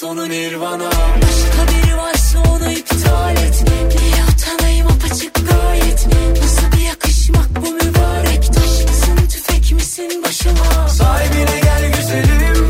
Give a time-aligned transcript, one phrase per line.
[0.00, 0.90] Sonu nirvana.
[1.22, 3.64] Başka biri varsa onu iptal et.
[3.88, 6.06] Niye utanayım apaçık gayet.
[6.42, 8.46] Nasıl bir yakışmak bu mübarek?
[8.46, 10.88] Taş mısın tüfek misin başıma?
[10.88, 12.69] Sahibine gel güzelim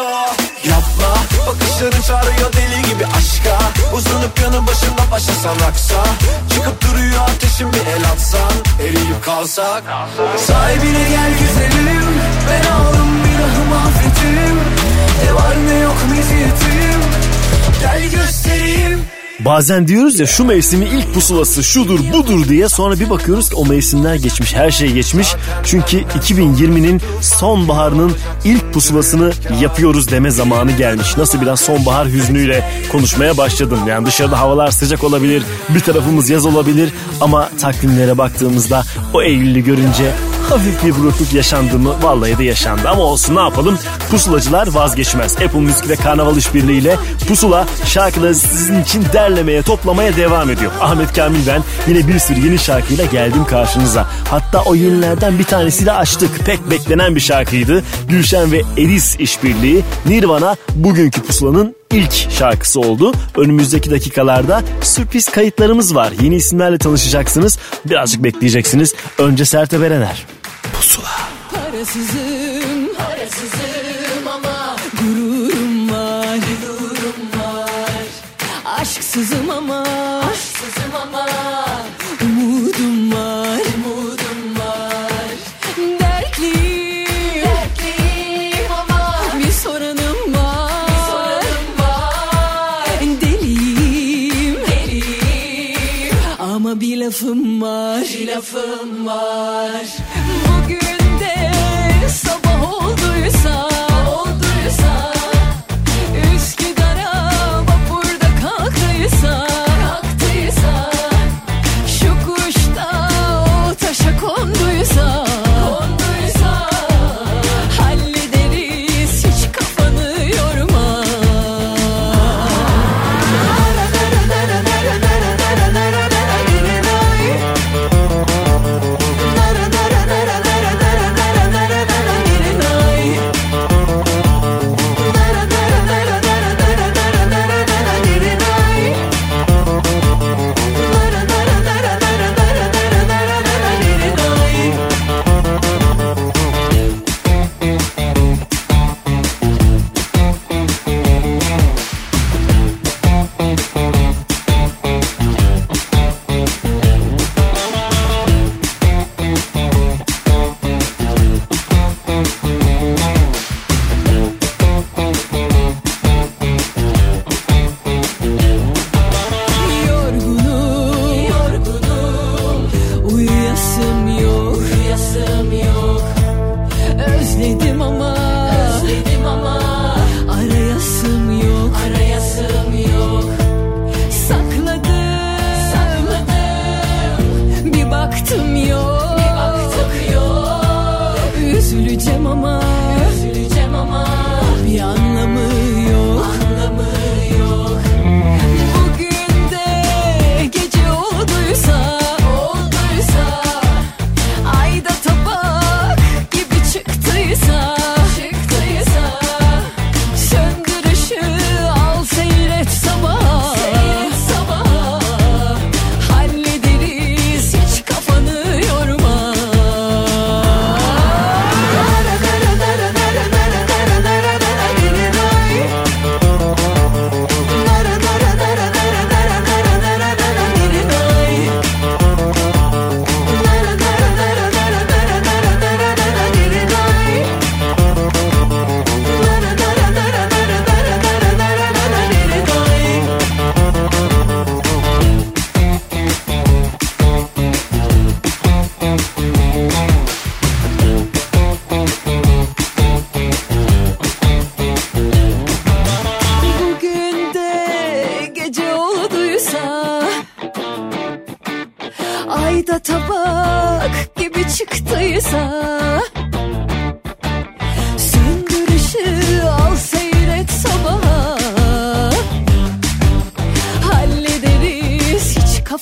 [0.00, 1.14] artıyor Yapma.
[1.46, 3.58] Bakışların çağırıyor deli gibi aşka.
[3.94, 6.04] Uzanıp yanı başında başlasan aksa
[6.54, 9.82] Çıkıp duruyor ateşin bir el atsan Eriyip kalsak.
[10.46, 12.06] Sahibine gel güzelim.
[12.48, 14.60] Ben aldım günahımı affetim
[15.24, 17.00] Ne var ne yok meziyetim.
[17.80, 19.04] Gel göstereyim
[19.44, 23.66] Bazen diyoruz ya şu mevsimi ilk pusulası şudur budur diye sonra bir bakıyoruz ki o
[23.66, 25.34] mevsimler geçmiş her şey geçmiş.
[25.64, 28.12] Çünkü 2020'nin sonbaharının
[28.44, 31.16] ilk pusulasını yapıyoruz deme zamanı gelmiş.
[31.16, 33.78] Nasıl biraz sonbahar hüznüyle konuşmaya başladım.
[33.88, 38.82] Yani dışarıda havalar sıcak olabilir bir tarafımız yaz olabilir ama takvimlere baktığımızda
[39.14, 40.12] o Eylül'ü görünce
[40.50, 41.94] hafif bir burukluk yaşandı mı?
[42.02, 43.78] Vallahi de yaşandı ama olsun ne yapalım?
[44.10, 45.36] Pusulacılar vazgeçmez.
[45.36, 46.96] Apple Müzik ve Karnaval işbirliğiyle
[47.28, 50.72] Pusula şarkıları sizin için derlemeye, toplamaya devam ediyor.
[50.80, 54.06] Ahmet Kamil ben yine bir sürü yeni şarkıyla geldim karşınıza.
[54.30, 56.46] Hatta o yenilerden bir tanesiyle açtık.
[56.46, 57.84] Pek beklenen bir şarkıydı.
[58.08, 63.12] Gülşen ve Eris işbirliği Nirvana bugünkü Pusula'nın ilk şarkısı oldu.
[63.36, 66.12] Önümüzdeki dakikalarda sürpriz kayıtlarımız var.
[66.22, 67.58] Yeni isimlerle tanışacaksınız.
[67.84, 68.94] Birazcık bekleyeceksiniz.
[69.18, 70.26] Önce Sertab Erener.
[70.72, 71.18] Pusula.
[71.54, 78.04] Parasızım, parasızım ama gururum var, gururum var.
[78.64, 79.84] Aşksızım ama,
[97.22, 99.86] ama bir lafım var, bir lafım var.
[100.48, 101.52] Bugün de
[102.08, 102.39] sabah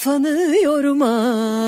[0.09, 1.68] Kafanı yorma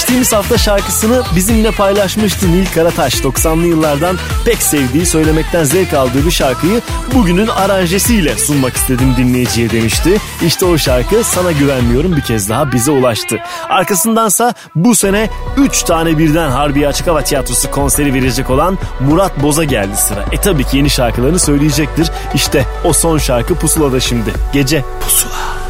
[0.00, 3.14] Geçtiğimiz hafta şarkısını bizimle paylaşmıştı Nil Karataş.
[3.14, 6.80] 90'lı yıllardan pek sevdiği, söylemekten zevk aldığı bir şarkıyı
[7.14, 10.16] bugünün aranjesiyle sunmak istedim dinleyiciye demişti.
[10.46, 13.38] İşte o şarkı Sana Güvenmiyorum bir kez daha bize ulaştı.
[13.68, 19.64] Arkasındansa bu sene 3 tane birden Harbiye Açık Hava Tiyatrosu konseri verecek olan Murat Boz'a
[19.64, 20.24] geldi sıra.
[20.32, 22.10] E tabii ki yeni şarkılarını söyleyecektir.
[22.34, 24.30] İşte o son şarkı Pusula'da şimdi.
[24.52, 25.60] Gece Pusula.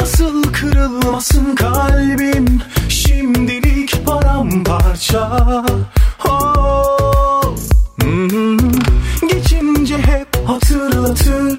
[0.00, 2.60] Nasıl kırılmasın kalbim
[4.38, 5.64] paramparça
[6.28, 7.56] oh.
[8.02, 8.58] Hmm.
[9.28, 11.58] Geçince hep hatırlatır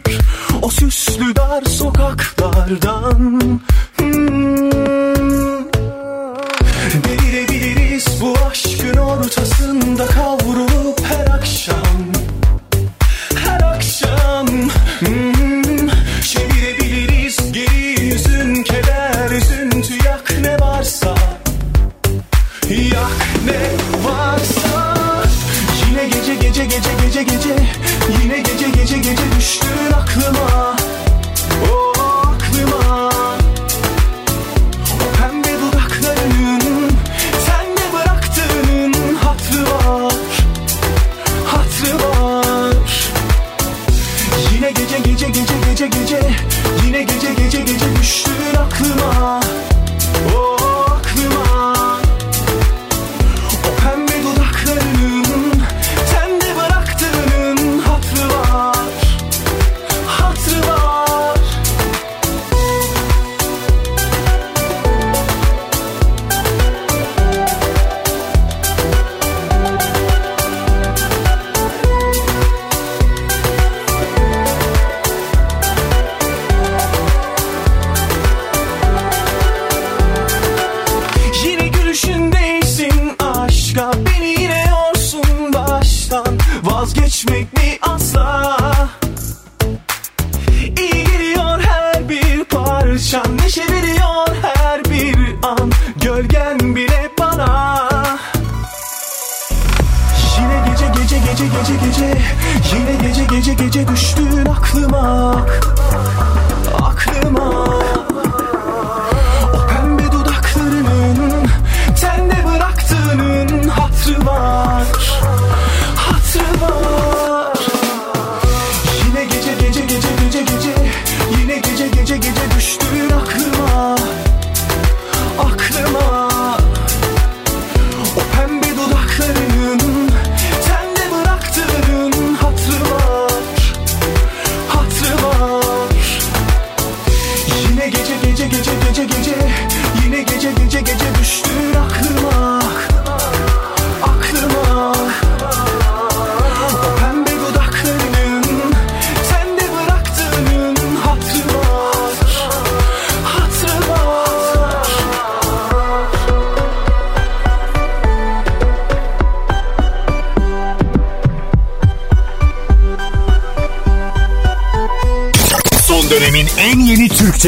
[0.62, 3.42] O süslü dar sokaklardan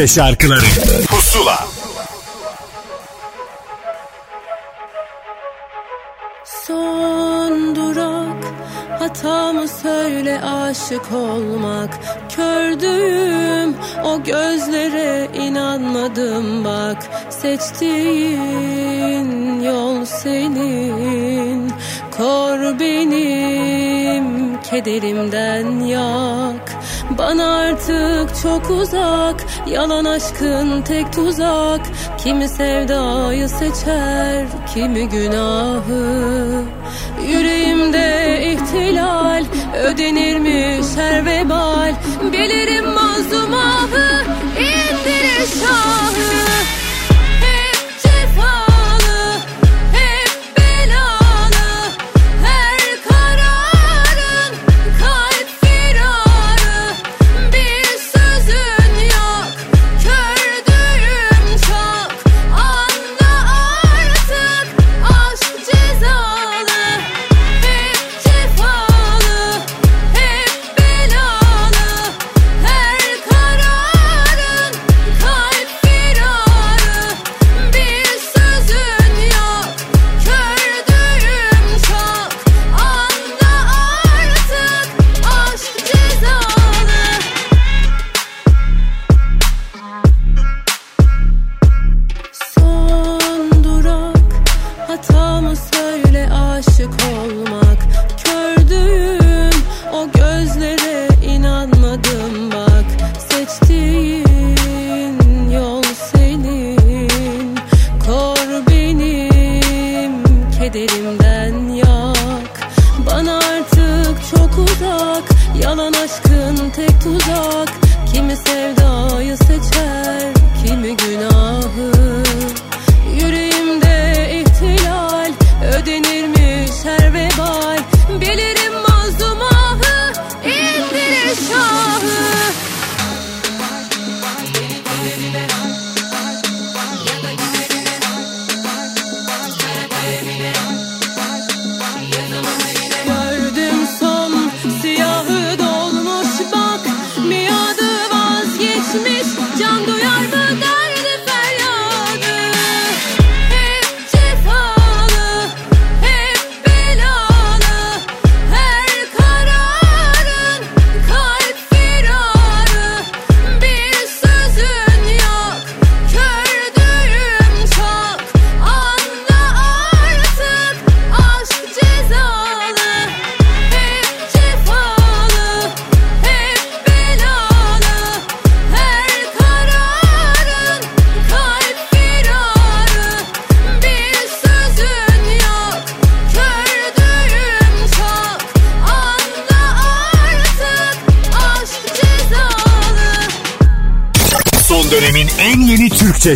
[0.02, 0.66] Türkçe şarkıları.
[1.10, 1.68] Pusula.
[6.68, 8.42] Son durak
[9.02, 12.00] Hatamı söyle aşık olmak.
[12.36, 16.98] Kördüğüm o gözlere inanmadım bak.
[17.30, 18.42] Seçtiğin
[19.62, 21.72] yol senin.
[22.18, 26.72] Kor benim kederimden yak.
[27.18, 29.41] Bana artık çok uzak
[29.72, 31.82] Yalan aşkın tek tuzak
[32.18, 36.64] Kimi sevdayı seçer Kimi günahı.
[37.28, 39.44] Yüreğimde ihtilal
[39.84, 41.94] Ödenirmiş her vebal.
[42.34, 44.24] Bilirim mazlum ahı
[44.58, 46.81] indirir şahı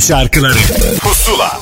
[0.07, 0.57] şarkıları
[0.99, 1.59] Pusula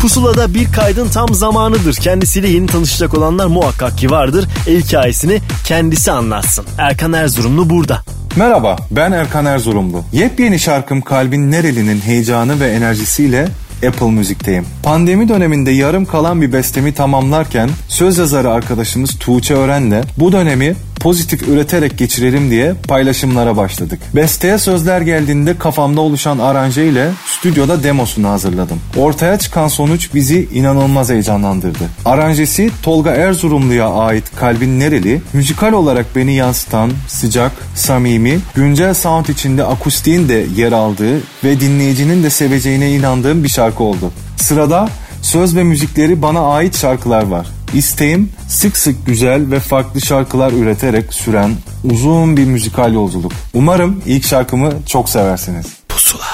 [0.00, 1.94] Pusula'da bir kaydın tam zamanıdır.
[1.94, 4.48] Kendisiyle yeni tanışacak olanlar muhakkak ki vardır.
[4.66, 6.64] Ev hikayesini kendisi anlatsın.
[6.78, 8.02] Erkan Erzurumlu burada.
[8.36, 10.02] Merhaba ben Erkan Erzurumlu.
[10.12, 13.48] Yepyeni şarkım Kalbin Nereli'nin heyecanı ve enerjisiyle
[13.88, 14.66] Apple Müzik'teyim.
[14.82, 21.48] Pandemi döneminde yarım kalan bir bestemi tamamlarken söz yazarı arkadaşımız Tuğçe Ören'le bu dönemi pozitif
[21.48, 24.00] üreterek geçirelim diye paylaşımlara başladık.
[24.14, 28.80] Besteye sözler geldiğinde kafamda oluşan aranje ile stüdyoda demosunu hazırladım.
[28.96, 31.84] Ortaya çıkan sonuç bizi inanılmaz heyecanlandırdı.
[32.04, 39.64] Aranjesi Tolga Erzurumlu'ya ait Kalbin Nereli, müzikal olarak beni yansıtan, sıcak, samimi, güncel sound içinde
[39.64, 44.12] akustiğin de yer aldığı ve dinleyicinin de seveceğine inandığım bir şarkı oldu.
[44.36, 44.88] Sırada
[45.22, 47.46] söz ve müzikleri bana ait şarkılar var.
[47.74, 51.50] İsteğim sık sık güzel ve farklı şarkılar üreterek süren
[51.84, 53.32] uzun bir müzikal yolculuk.
[53.54, 55.66] Umarım ilk şarkımı çok seversiniz.
[55.88, 56.24] Pusula.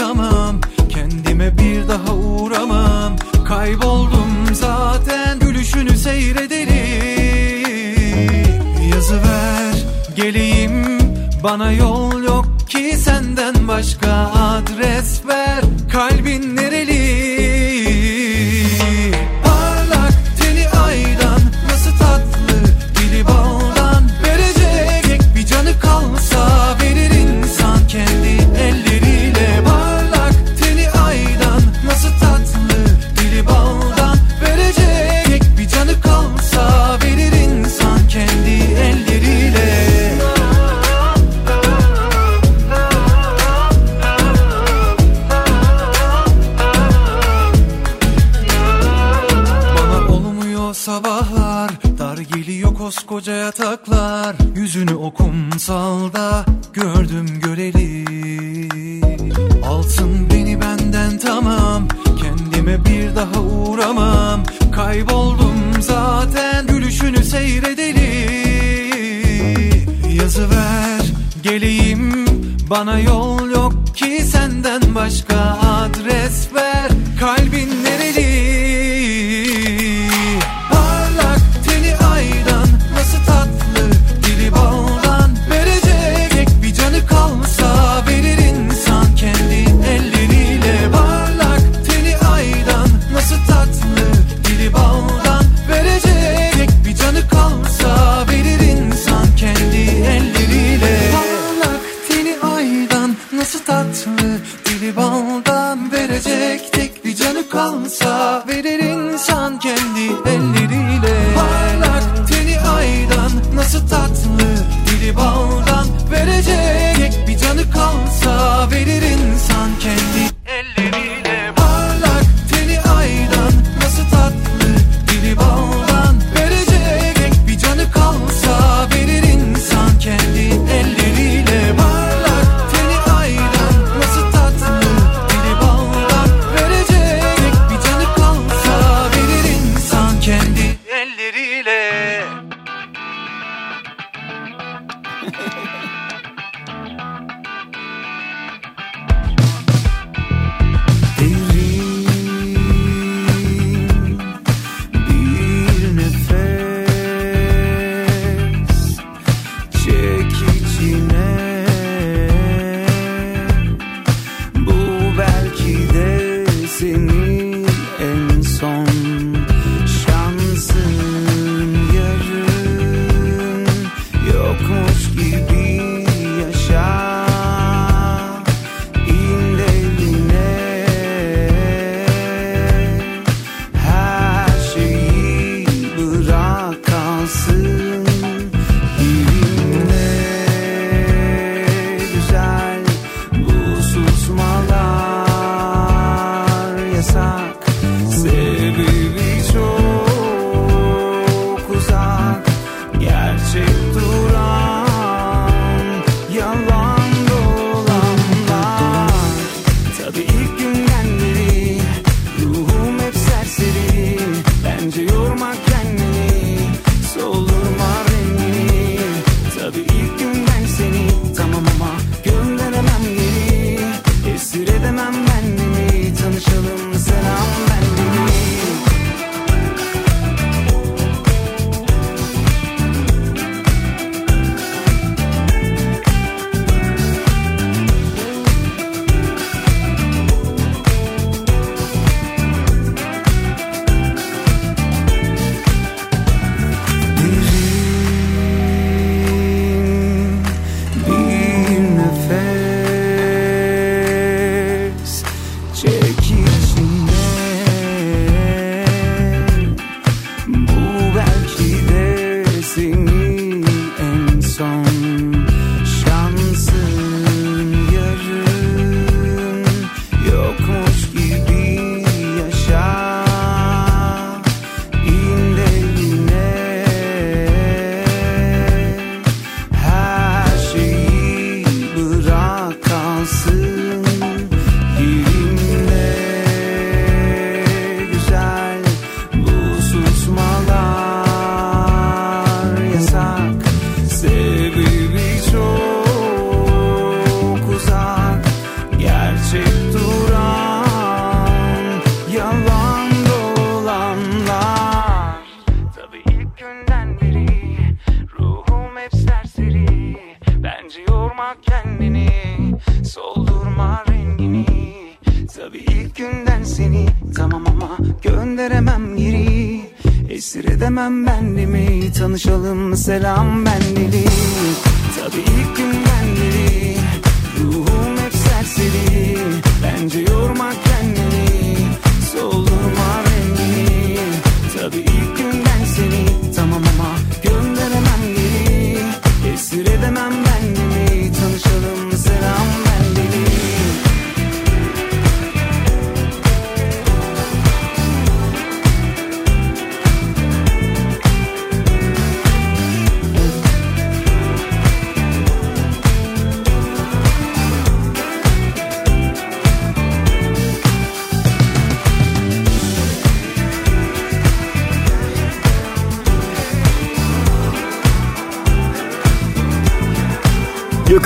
[0.00, 3.16] uğraşamam Kendime bir daha uğramam.
[3.48, 6.70] Kayboldum zaten Gülüşünü seyrederim.
[8.94, 9.74] Yazıver
[10.16, 10.98] geleyim
[11.44, 15.60] Bana yol yok ki senden başka adres ver.
[15.92, 16.56] Kalbin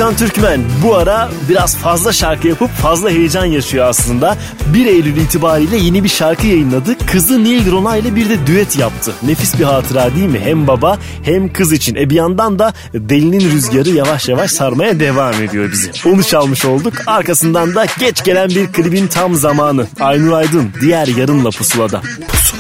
[0.05, 4.39] Gökhan Türkmen bu ara biraz fazla şarkı yapıp fazla heyecan yaşıyor aslında.
[4.75, 7.07] 1 Eylül itibariyle yeni bir şarkı yayınladı.
[7.07, 9.13] Kızı Nil Rona ile bir de düet yaptı.
[9.23, 10.41] Nefis bir hatıra değil mi?
[10.41, 11.95] Hem baba hem kız için.
[11.95, 15.91] E bir yandan da delinin rüzgarı yavaş yavaş sarmaya devam ediyor bizi.
[16.09, 16.95] Onu çalmış olduk.
[17.07, 19.87] Arkasından da geç gelen bir klibin tam zamanı.
[20.01, 22.03] Aynur Aydın diğer yarınla pusulada.
[22.29, 22.54] Pusula.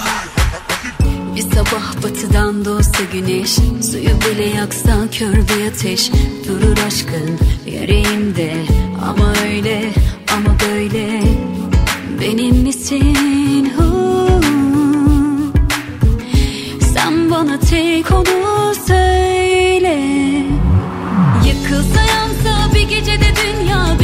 [2.34, 3.50] Batıdan doğsa güneş
[3.90, 6.10] Suyu bile yaksa kör bir ateş.
[6.48, 8.54] Durur aşkın yüreğimde
[9.08, 9.90] Ama öyle
[10.32, 11.22] ama böyle.
[12.20, 13.72] Benim misin?
[16.94, 19.98] Sen bana tek onu söyle.
[21.46, 23.96] Yıkılsa yansa bir gecede dünya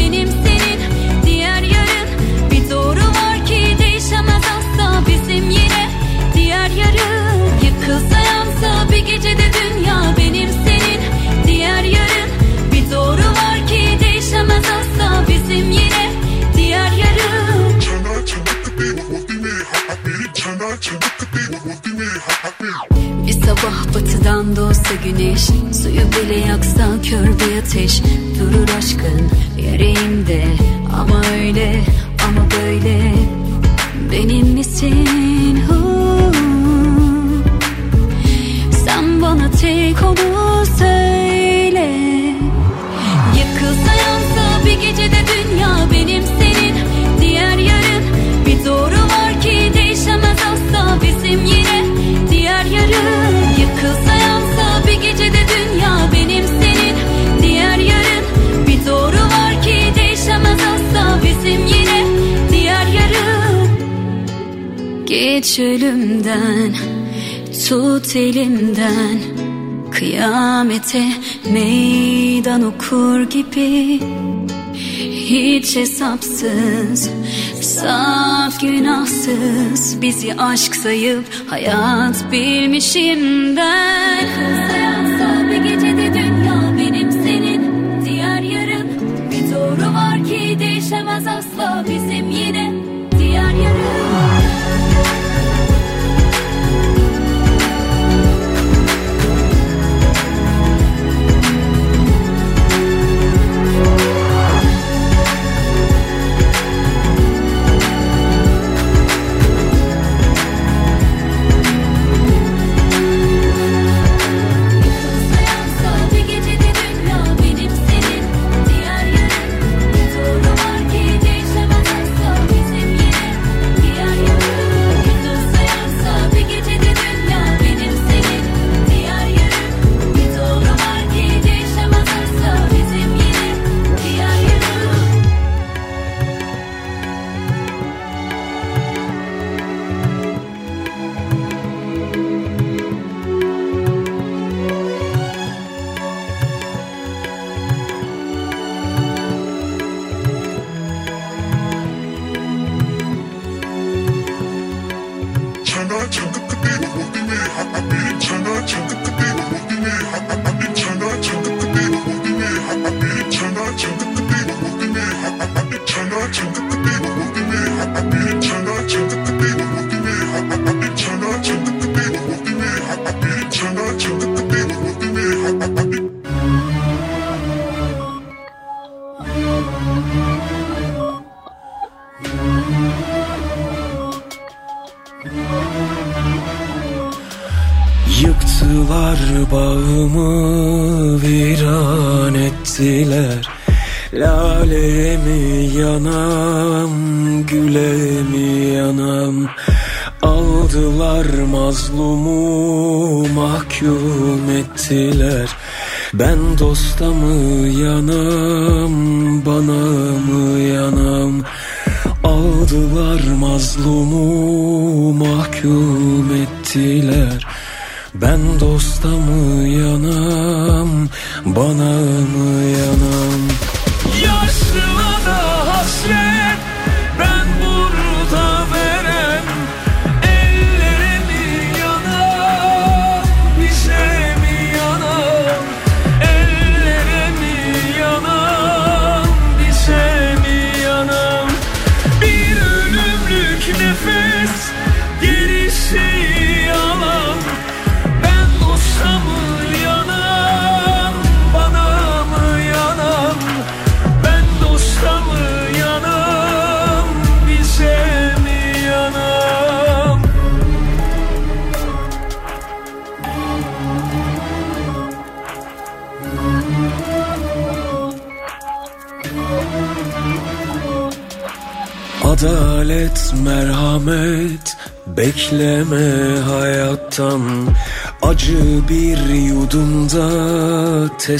[23.94, 25.46] batıdan doğsa güneş
[25.82, 28.02] Suyu bile yaksa kör bir ateş.
[28.38, 30.44] Durur aşkın yüreğimde
[31.00, 31.80] Ama öyle
[32.28, 33.14] ama böyle.
[34.12, 35.62] Benim misin?
[35.68, 36.32] Hu?
[38.84, 41.90] Sen bana tek onu söyle.
[43.38, 46.74] Yıkılsa yansa bir gecede dünya benim senin.
[47.20, 48.04] Diğer yarın
[48.46, 48.99] bir doğru
[65.10, 66.74] Geç ölümden
[67.68, 69.18] Tut elimden.
[69.90, 71.04] Kıyamete
[71.52, 74.00] meydan okur gibi.
[75.10, 77.10] Hiç hesapsız
[77.60, 80.02] Saf günahsız.
[80.02, 84.20] Bizi aşk sayıp hayat bilmişim ben.
[84.20, 87.62] Kılsa yansa bir gecede dünya benim senin.
[88.04, 88.88] Diğer yarın
[89.30, 91.84] bir doğru var ki değişemez asla.
[91.88, 91.99] Bizim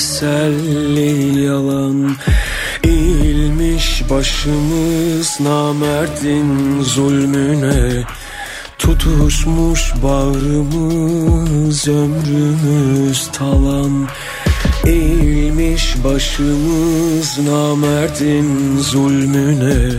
[0.01, 2.17] teselli yalan.
[2.85, 8.05] Eğilmiş başımız namerdin zulmüne.
[8.79, 14.09] Tutuşmuş bağrımız ömrümüz talan.
[14.87, 19.91] Eğilmiş başımız namerdin zulmüne.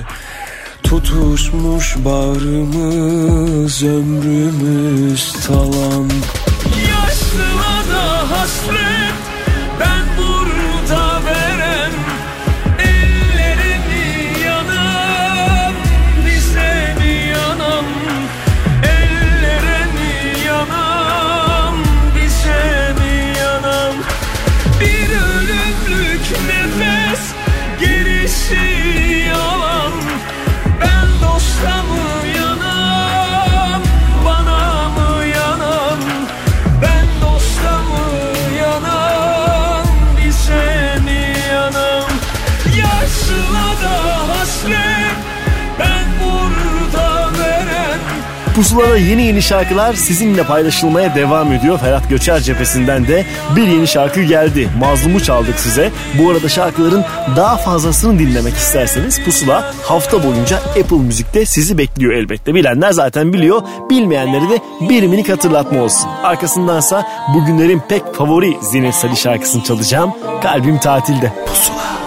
[0.84, 6.10] Tutuşmuş bağrımız ömrümüz talan.
[6.88, 8.90] Yaşlılara hasret
[48.62, 51.80] Pusulada yeni yeni şarkılar sizinle paylaşılmaya devam ediyor.
[51.80, 54.69] Ferhat Göçer cephesinden de bir yeni şarkı geldi.
[54.80, 55.91] Mazlumu çaldık size.
[56.17, 57.04] Bu arada şarkıların
[57.36, 62.56] daha fazlasını dinlemek isterseniz Pusula hafta boyunca Apple Müzik'te sizi bekliyor elbette.
[62.56, 63.62] Bilenler zaten biliyor.
[63.89, 66.10] Bilmeyenleri de bir minik hatırlatma olsun.
[66.24, 70.12] Arkasındansa bugünlerin pek favori Zinnet Sadi şarkısını çalacağım.
[70.43, 71.32] Kalbim tatilde.
[71.47, 72.01] Pusula.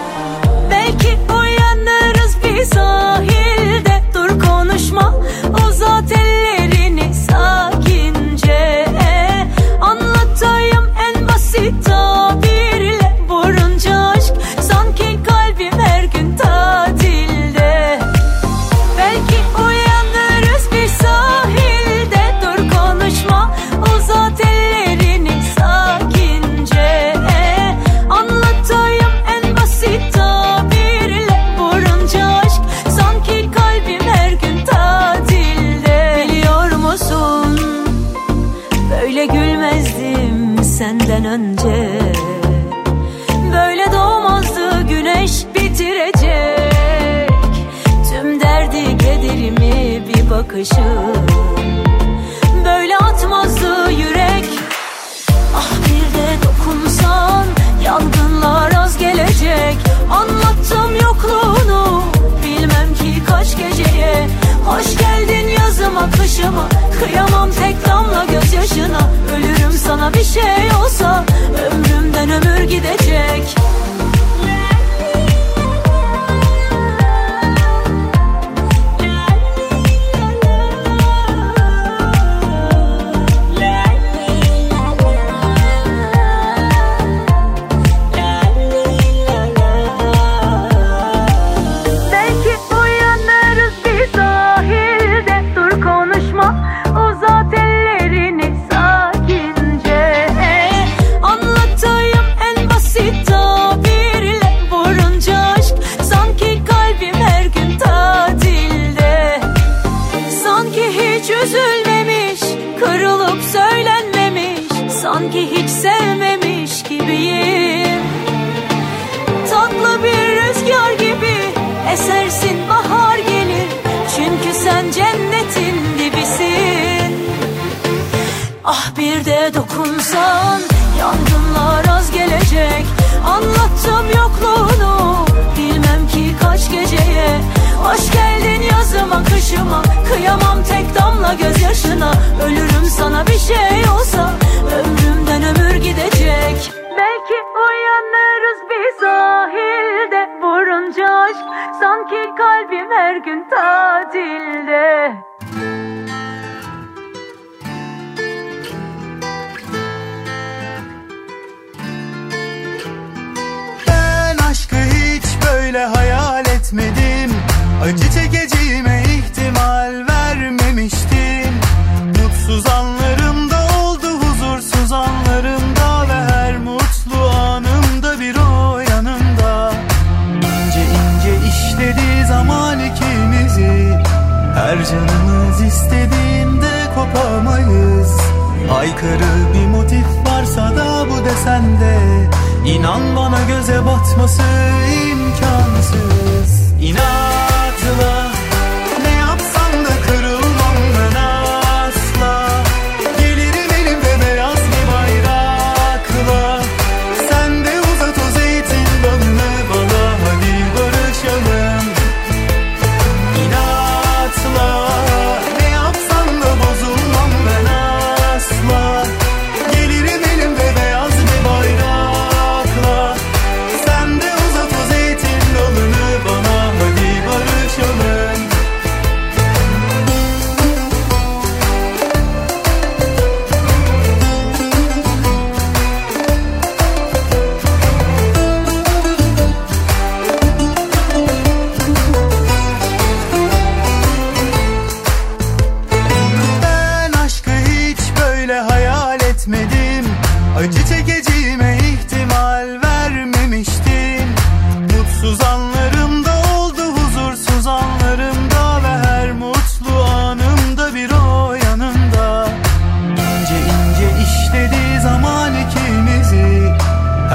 [50.64, 51.26] Bakışın
[52.64, 54.44] Böyle atmazdı yürek.
[55.56, 57.46] Ah bir de dokunsan
[57.84, 59.76] yangınlar az gelecek.
[60.10, 62.02] Anlattım yokluğunu
[62.44, 64.28] bilmem ki kaç geceye.
[64.66, 69.00] Hoş geldin yazıma kışıma Kıyamam tek damla gözyaşına.
[69.36, 71.24] Ölürüm sana bir şey olsa
[71.66, 73.63] Ömrümden ömür gidecek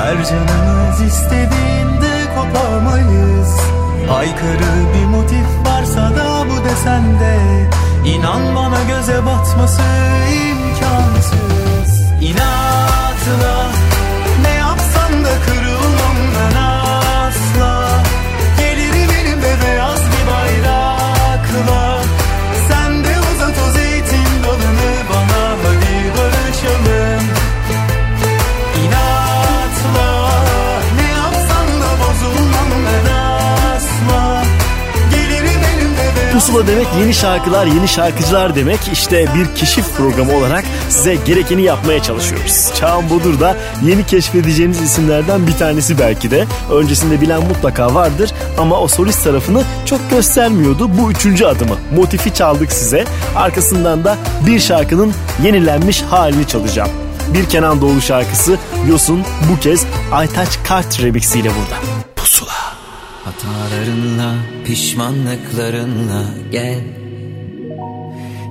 [0.10, 3.60] Her canımız istediğinde kopamayız
[4.12, 7.40] Aykırı bir motif varsa da bu desende
[8.06, 9.82] İnan bana göze batması
[10.44, 12.02] imkansız.
[12.22, 13.59] İnatla
[36.40, 38.80] Pusula demek yeni şarkılar, yeni şarkıcılar demek.
[38.94, 42.70] İşte bir keşif programı olarak size gerekeni yapmaya çalışıyoruz.
[42.76, 46.46] Çağan Bodur da yeni keşfedeceğiniz isimlerden bir tanesi belki de.
[46.72, 50.90] Öncesinde bilen mutlaka vardır ama o solist tarafını çok göstermiyordu.
[50.98, 51.76] Bu üçüncü adımı.
[51.96, 53.06] Motifi çaldık size.
[53.36, 54.18] Arkasından da
[54.48, 55.14] bir şarkının
[55.44, 56.90] yenilenmiş halini çalacağım.
[57.34, 58.58] Bir Kenan Doğulu şarkısı
[58.90, 62.09] Yosun bu kez Aytaç Kart remix'iyle burada.
[63.24, 66.80] Hatalarınla, pişmanlıklarınla gel.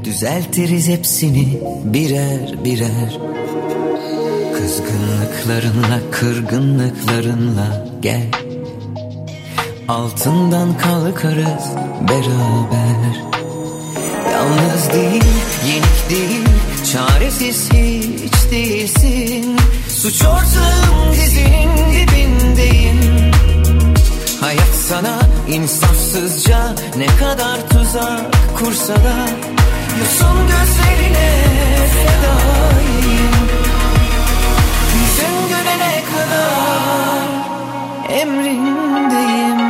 [0.04, 3.18] Düzeltiriz hepsini birer birer.
[4.54, 8.26] Kızgınlıklarınla, kırgınlıklarınla gel.
[9.88, 11.64] Altından kalkarız
[12.08, 13.22] beraber.
[14.32, 15.24] Yalnız değil,
[15.66, 16.44] yenik değil,
[16.92, 19.56] çaresiz hiç değilsin.
[19.88, 22.07] Suç ortağım dizinin
[24.40, 25.18] Hayat sana
[25.48, 28.20] insafsızca ne kadar tuzak
[28.58, 29.16] kursa da
[30.00, 31.44] Yosun gözlerine
[31.94, 33.34] fedayım
[34.94, 37.28] Yüzün gülene kadar
[38.20, 39.67] emrindeyim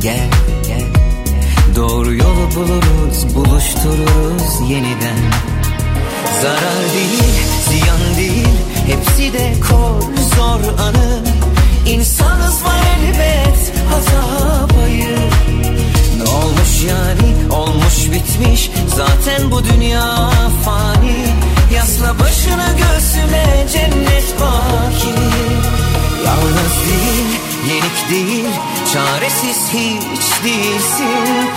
[0.00, 0.30] gel
[1.76, 5.18] Doğru yolu buluruz buluştururuz yeniden.
[6.42, 7.34] Zarar değil
[7.68, 8.48] ziyan değil
[8.86, 10.02] hepsi de kor
[10.36, 11.24] zor anı.
[11.86, 15.18] İnsanız var elbet hata payı.
[16.16, 17.52] Ne olmuş yani?
[17.52, 18.70] Olmuş bitmiş.
[18.96, 20.30] Zaten bu dünya
[20.64, 21.16] fani.
[21.74, 25.20] Yasla başını göğsüme cennet baki.
[26.26, 28.48] Yalnız değil yenik değil
[28.92, 31.48] çaresiz hiç değilsin.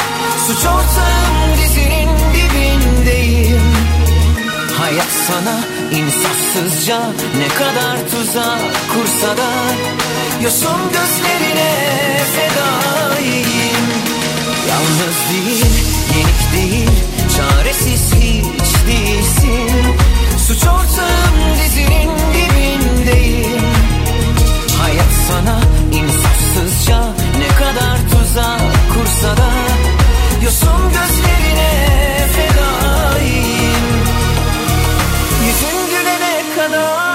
[0.47, 3.61] Suç ortağım dizinin dibindeyim.
[4.79, 5.59] Hayat sana
[5.91, 6.99] insafsızca
[7.37, 8.61] ne kadar tuzak
[8.93, 9.51] kursa da
[10.43, 11.73] Yosun gözlerine
[12.33, 13.87] fedayım.
[14.69, 15.73] Yalnız değil,
[16.15, 16.89] yenik değil,
[17.37, 19.95] çaresiz hiç değilsin.
[20.47, 23.61] Suç ortağım dizinin dibindeyim.
[24.81, 25.80] Hayat sana
[26.51, 27.03] insafsızca
[27.39, 28.61] ne kadar tuzak
[28.93, 29.51] kursa da
[30.43, 33.75] Yosun gözlerine fedayım.
[35.45, 37.10] Yüzün gülene kadar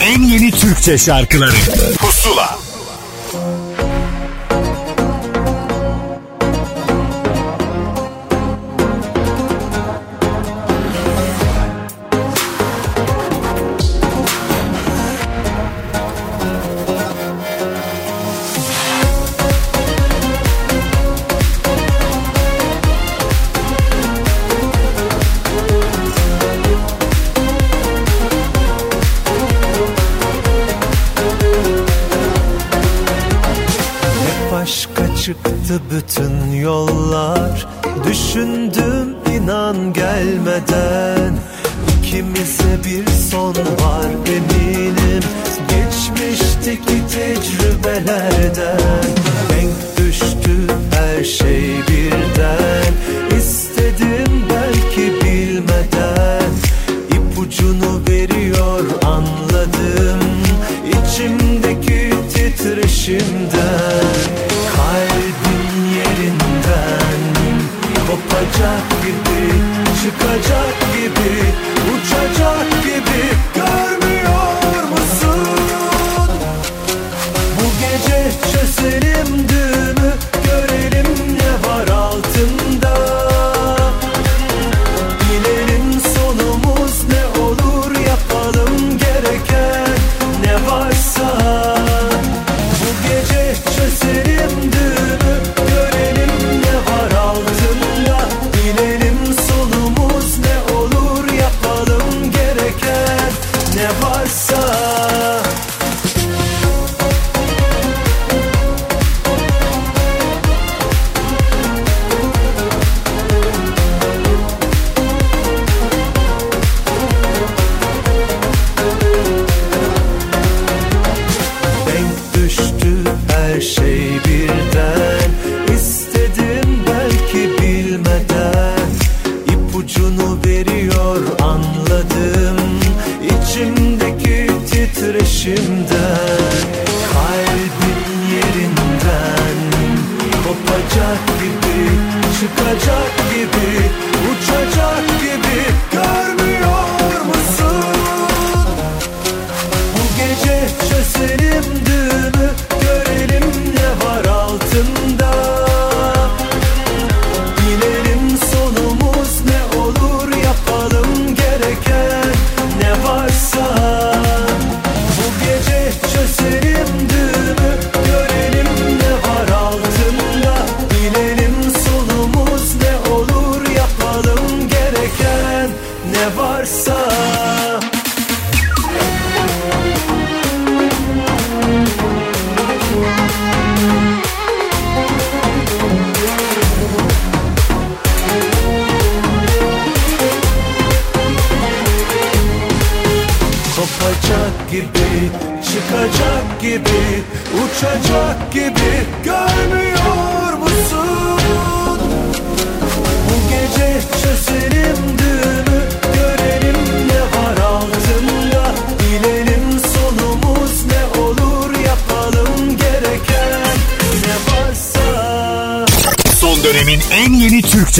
[0.00, 1.56] en yeni Türkçe şarkıları
[70.98, 71.32] gibi
[71.94, 72.37] Uçacak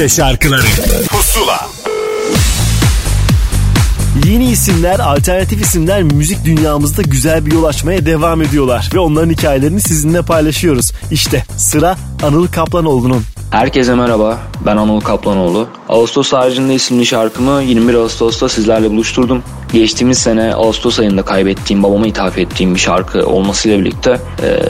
[0.09, 0.63] Türkçe şarkıları
[1.09, 1.69] Pusula
[4.27, 8.91] Yeni isimler, alternatif isimler müzik dünyamızda güzel bir yol açmaya devam ediyorlar.
[8.95, 10.93] Ve onların hikayelerini sizinle paylaşıyoruz.
[11.11, 13.23] İşte sıra Anıl Kaplanoğlu'nun.
[13.51, 15.69] Herkese merhaba, ben Anıl Kaplanoğlu.
[15.89, 19.43] Ağustos haricinde isimli şarkımı 21 Ağustos'ta sizlerle buluşturdum.
[19.73, 24.61] Geçtiğimiz sene Ağustos ayında kaybettiğim, babama ithaf ettiğim bir şarkı olmasıyla birlikte e,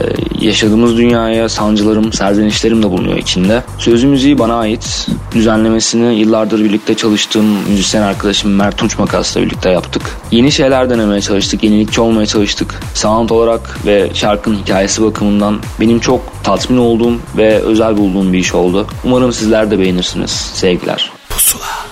[0.41, 3.63] yaşadığımız dünyaya sancılarım, serzenişlerim de bulunuyor içinde.
[3.77, 5.07] Sözü müziği bana ait.
[5.31, 10.01] Düzenlemesini yıllardır birlikte çalıştığım müzisyen arkadaşım Mert Tunç Makas'la birlikte yaptık.
[10.31, 12.79] Yeni şeyler denemeye çalıştık, yenilikçi olmaya çalıştık.
[12.93, 18.53] Sound olarak ve şarkının hikayesi bakımından benim çok tatmin olduğum ve özel bulduğum bir iş
[18.53, 18.87] oldu.
[19.03, 20.31] Umarım sizler de beğenirsiniz.
[20.31, 21.11] Sevgiler.
[21.29, 21.88] Pusula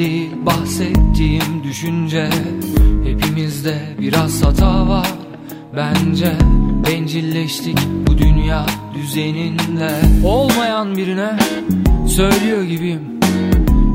[0.00, 2.30] değil bahsettiğim düşünce
[3.04, 5.06] Hepimizde biraz hata var.
[5.76, 6.32] Bence
[6.86, 9.90] Bencilleştik bu dünya düzeninle.
[10.24, 11.30] Olmayan birine
[12.08, 13.20] söylüyor gibiyim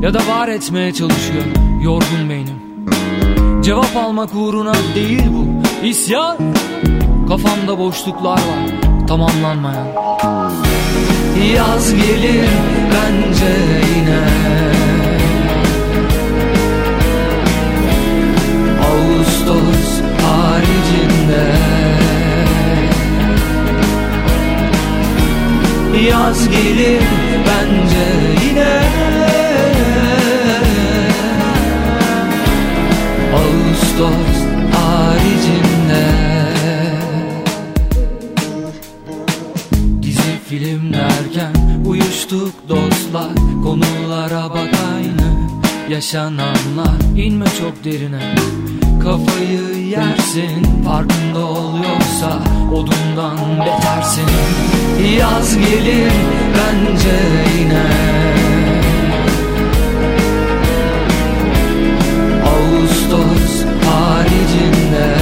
[0.02, 1.44] Ya da var etmeye çalışıyor
[1.84, 2.56] yorgun beynim.
[3.62, 6.36] Cevap almak uğruna değil bu isyan.
[7.28, 9.86] Kafamda boşluklar var tamamlanmayan.
[11.54, 12.48] Yaz gelir
[12.92, 13.52] bence
[13.96, 14.75] yine
[19.46, 21.44] Ağustos haricinde.
[26.08, 27.02] Yaz gelir
[27.46, 28.06] bence
[28.46, 28.80] yine.
[33.34, 34.36] Ağustos
[34.72, 36.06] haricinde.
[40.02, 41.54] Dizi film derken
[41.86, 43.34] uyuştuk dostlar
[43.64, 45.50] Konulara bak aynı
[45.90, 47.16] yaşananlar.
[47.16, 48.34] İnme çok derine
[49.06, 52.38] Kafayı yersin farkında ol yoksa
[52.74, 54.26] odundan betersin.
[55.18, 56.12] Yaz gelir
[56.56, 57.16] bence
[57.58, 57.86] yine.
[62.46, 65.16] Ağustos haricinde.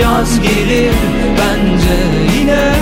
[0.00, 0.94] Yaz gelir
[1.38, 1.96] bence
[2.38, 2.72] yine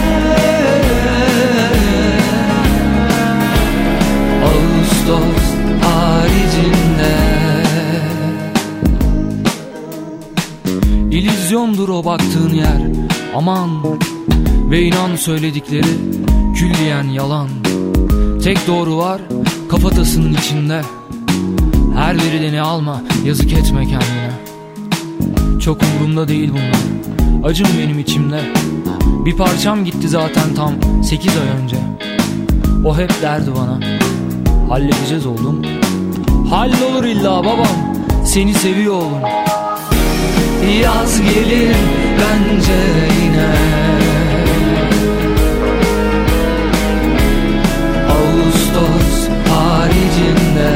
[11.53, 12.81] İllüzyondur o baktığın yer.
[13.37, 13.71] Aman
[14.71, 15.87] Ve inan söyledikleri
[16.55, 17.49] Külliyen yalan.
[18.45, 19.21] Tek doğru var
[19.71, 20.83] kafatasının içinde.
[21.97, 24.31] Her verileni alma yazık etme kendine.
[25.61, 27.51] Çok umurumda değil bunlar.
[27.51, 28.41] Acım benim içimde.
[29.25, 31.77] Bir parçam gitti zaten tam 8 ay önce.
[32.85, 33.81] O hep derdi bana.
[34.69, 35.63] Halledeceğiz oğlum.
[36.51, 37.95] Hallolur illa babam.
[38.25, 39.32] Seni seviyor oğlum
[40.71, 41.77] Yaz gelir
[42.19, 42.81] bence
[43.23, 43.55] yine.
[48.11, 50.73] Ağustos haricinde.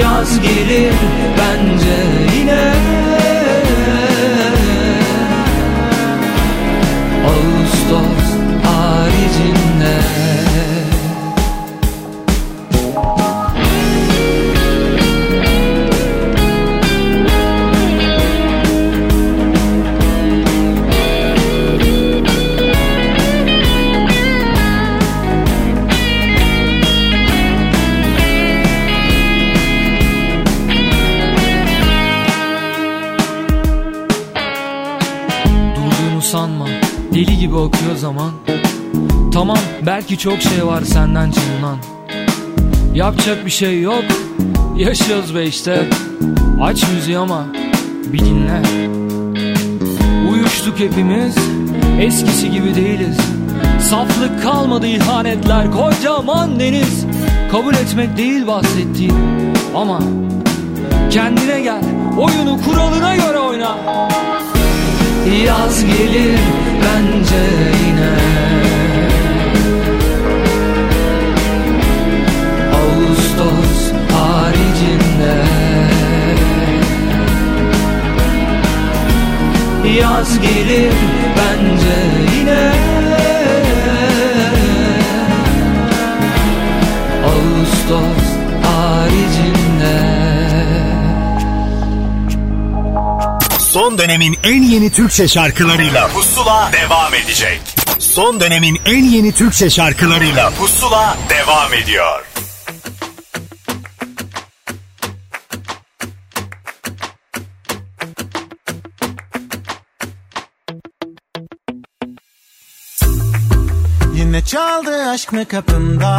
[0.00, 0.94] Yaz gelir
[1.38, 2.15] bence
[40.06, 41.78] Belki çok şey var senden çalınan
[42.94, 44.04] Yapacak bir şey yok.
[44.76, 45.88] Yaşıyoruz be işte.
[46.62, 47.46] Aç müziği ama
[48.12, 48.62] bir dinle.
[50.32, 51.36] Uyuştuk hepimiz.
[52.00, 53.16] Eskisi gibi değiliz.
[53.80, 55.66] Saflık kalmadı ihanetler.
[55.72, 57.06] Kocaman deniz.
[57.50, 59.14] Kabul etmek değil bahsettiğim.
[59.74, 60.00] Ama
[61.10, 61.82] kendine gel.
[62.18, 63.76] Oyunu kuralına göre oyna.
[65.46, 66.38] Yaz gelir
[66.82, 67.36] bence
[67.86, 68.75] yine
[72.96, 75.36] Ağustos haricinde
[80.00, 80.92] Yaz gelir
[81.36, 81.96] bence
[82.36, 82.72] yine
[87.24, 88.26] Ağustos
[88.62, 90.16] haricinde
[93.58, 97.60] Son dönemin en yeni Türkçe şarkılarıyla Pusula devam edecek.
[97.98, 102.25] Son dönemin en yeni Türkçe şarkılarıyla Pusula devam ediyor.
[114.46, 116.16] Çaldı aşk mı kapında?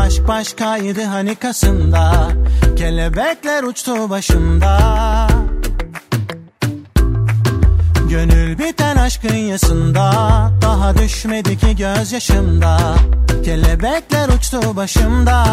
[0.00, 2.28] Aşk başkaydı hani kasında
[2.76, 4.78] Kelebekler uçtu başımda.
[8.10, 10.12] Gönül biten aşkın yasında
[10.62, 12.78] Daha düşmedi ki gözyaşımda.
[13.44, 15.44] Kelebekler uçtu başımda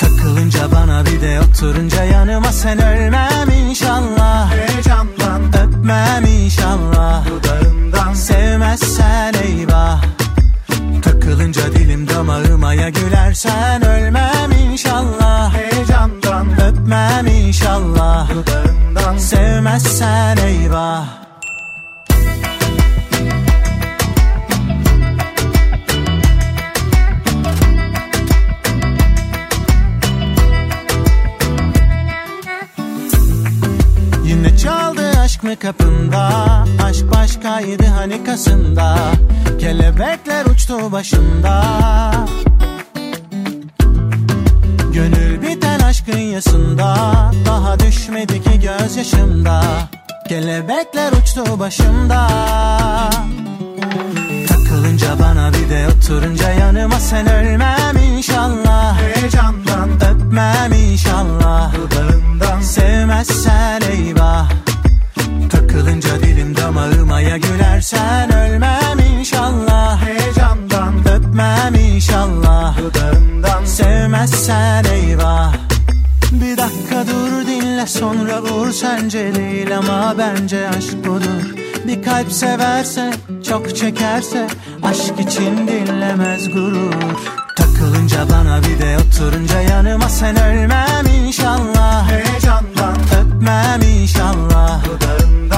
[0.00, 4.52] Takılınca bana bir de oturunca yanıma sen ölmem inşallah.
[4.52, 7.24] Heyecandan öpmem inşallah.
[7.26, 8.14] Dudağından.
[8.14, 10.02] Sevmezsen eyvah.
[11.02, 15.54] Takılınca dilim damağıma ya gülersen ölmem inşallah.
[15.54, 16.46] Heyecandan.
[16.60, 18.30] Öpmem inşallah.
[18.30, 19.18] Dudağından.
[19.18, 21.29] Sevmezsen eyvah
[35.40, 38.96] aşk mı kapında Aşk başkaydı hani kasında
[39.58, 41.62] Kelebekler uçtu başımda.
[44.92, 46.96] Gönül biten aşkın yasında
[47.46, 49.62] Daha düşmedi ki gözyaşımda.
[50.28, 52.28] Kelebekler uçtu başımda.
[54.48, 58.98] Takılınca bana bir de oturunca yanıma sen ölmem inşallah.
[59.00, 61.74] Heyecandan öpmem inşallah.
[61.74, 64.69] Dudağından sevmezsen eyvah
[65.50, 70.02] Takılınca dilim damağıma ya gülersen ölmem inşallah.
[70.02, 72.78] Heyecandan öpmem inşallah.
[72.78, 73.64] Dudağından.
[73.64, 75.54] Sevmezsen eyvah.
[76.32, 78.72] Bir dakika dur dinle sonra vur.
[78.72, 81.54] Sence değil ama bence aşk budur.
[81.86, 83.10] Bir kalp severse
[83.48, 84.46] çok çekerse
[84.82, 86.92] aşk için dinlemez gurur.
[87.56, 92.10] Takılınca bana bir de oturunca yanıma sen ölmem inşallah.
[92.10, 92.96] Heyecandan.
[93.20, 94.80] Öpmem inşallah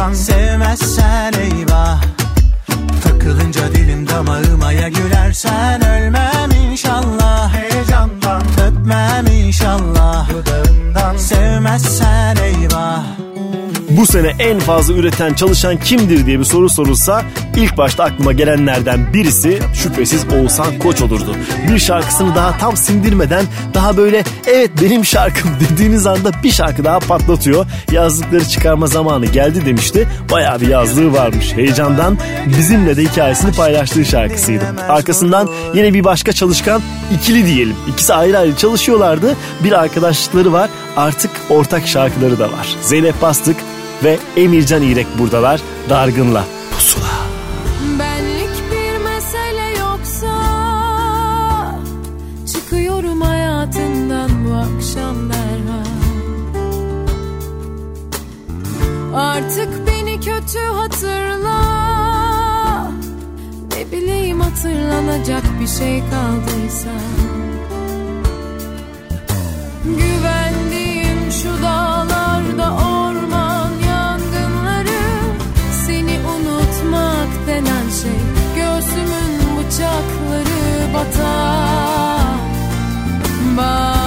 [0.03, 2.03] Dudağından sevmezsen eyvah.
[3.05, 7.55] Takılınca dilim damağıma ya gülersen ölmem inşallah.
[7.55, 10.29] Heyecandan öpmem inşallah.
[10.29, 13.03] Dudağından sevmezsen eyvah
[13.97, 17.22] Bu sene en fazla üreten çalışan kimdir diye bir soru sorulsa
[17.57, 21.36] ilk başta aklıma gelenlerden birisi şüphesiz Oğuzhan Koç olurdu.
[21.68, 26.99] Bir şarkısını daha tam sindirmeden daha böyle evet benim şarkım dediğiniz anda bir şarkı daha
[26.99, 27.66] patlatıyor.
[27.93, 30.09] Yazdıkları çıkarma zamanı geldi demişti.
[30.30, 31.53] Bayağı bir yazdığı varmış.
[31.53, 32.18] Heyecandan
[32.59, 34.64] bizimle de hikayesini paylaştığı şarkısıydı.
[34.88, 36.82] Arkasından yine bir başka çalışkan
[37.14, 37.76] ikili diyelim.
[37.88, 39.36] İkisi ayrı ayrı çalışıyorlardı.
[39.64, 40.70] Bir arkadaşlıkları var.
[40.97, 42.76] Artık ortak şarkıları da var.
[42.82, 43.57] Zeynep Bastık
[44.05, 45.61] ve Emircan İrek buradalar.
[45.89, 46.45] Dargınla.
[46.71, 47.11] Pusula.
[47.99, 50.33] Benlik bir mesele yoksa
[52.53, 55.93] Çıkıyorum hayatından bu akşam derhal
[59.15, 61.63] Artık beni kötü hatırla
[63.77, 66.91] Ne bileyim hatırlanacak bir şey kaldıysa
[69.85, 70.62] Güvendiğim
[80.93, 82.32] bıçakları
[83.57, 84.02] batar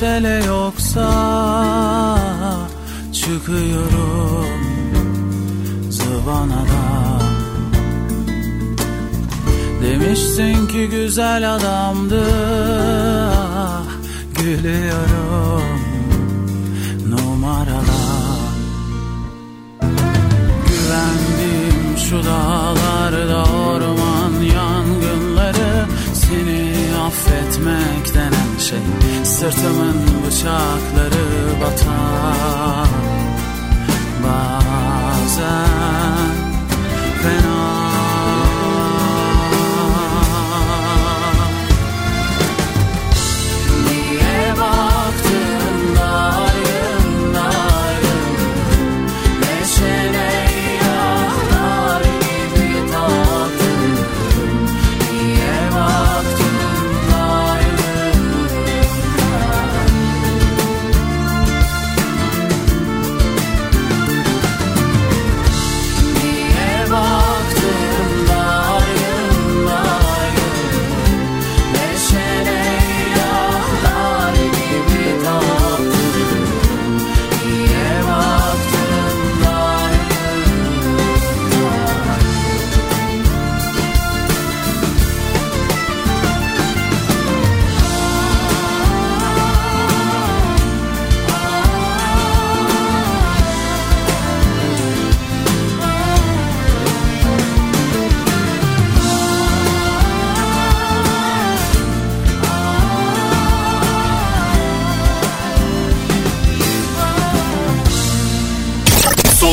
[0.00, 1.08] mesele yoksa
[3.12, 4.60] çıkıyorum
[5.90, 7.20] zıvanadan.
[9.82, 12.24] Demişsin ki güzel adamdı
[14.34, 15.80] Gülüyorum
[17.10, 18.40] numaradan
[20.66, 26.72] Güvendim şu dağlarda orman yangınları Seni
[27.06, 28.78] affetmekten her şey
[29.40, 32.88] Sırtımın bıçakları batar
[34.22, 35.79] Bazen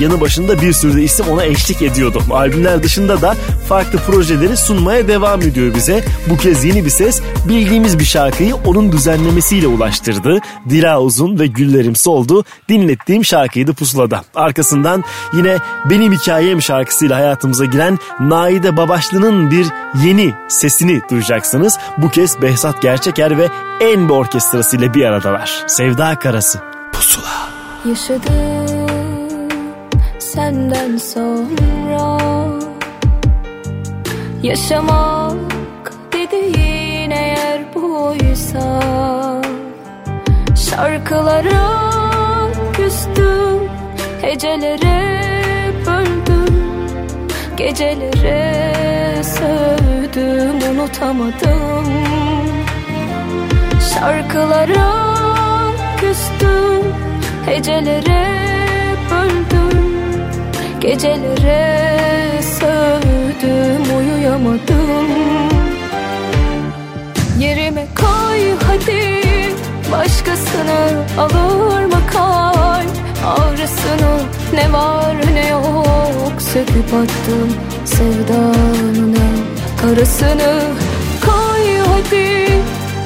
[0.00, 2.22] Yanı başında bir sürü de isim ona eşlik ediyordu.
[2.30, 3.34] Albümler dışında da
[3.68, 6.04] farklı projeleri sunmaya devam ediyor bize.
[6.30, 10.38] Bu kez yeni bir ses bildiğimiz bir şarkıyı onun düzenlemesiyle ulaştırdı.
[10.68, 14.22] Dila Uzun ve Güllerim Soldu dinlettiğim şarkıydı Pusula'da.
[14.34, 15.56] Arkasından yine
[15.90, 19.66] Benim Hikayem şarkısıyla hayatımıza giren Naide Babaşlı'nın bir
[20.04, 21.78] yeni sesini duyacaksınız.
[21.98, 23.48] Bu kez Behzat Gerçeker ve
[23.80, 25.64] Enbe Orkestrası ile bir aradalar.
[25.66, 26.60] Sevda Karası.
[26.92, 27.48] Pusula.
[27.84, 28.67] Yaşadım
[30.38, 32.18] senden sonra.
[34.42, 38.80] Yaşamak dediğin eğer buysa.
[40.56, 41.68] Şarkılara
[42.72, 43.60] küstüm
[44.22, 45.22] Hecelere
[45.86, 46.54] böldüm.
[47.56, 51.86] Gecelere sövdüm Unutamadım.
[53.94, 54.90] Şarkılara
[56.00, 56.82] küstüm
[57.46, 58.26] Hecelere
[59.10, 59.87] böldüm
[60.80, 65.08] Gecelere sövdüm Uyuyamadım.
[67.38, 69.22] Yerime koy hadi
[69.92, 72.90] Başkasını alır mı kalp?
[73.26, 74.20] Ağrısını
[74.54, 77.54] ne var ne yok Söküp attım
[77.84, 79.38] sevdanın en
[79.80, 80.62] karasını
[81.26, 82.48] Koy hadi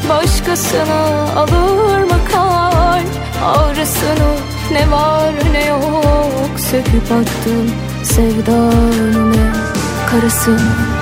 [0.08, 3.06] Başkasını alır mı kalp?
[3.44, 6.60] Ağrısını ne var ne yok.
[6.70, 7.70] Söküp attım
[8.02, 11.01] sevdanın en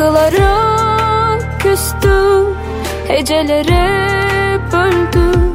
[0.00, 2.56] Şarkılara küstüm
[3.08, 5.54] Hecelere böldüm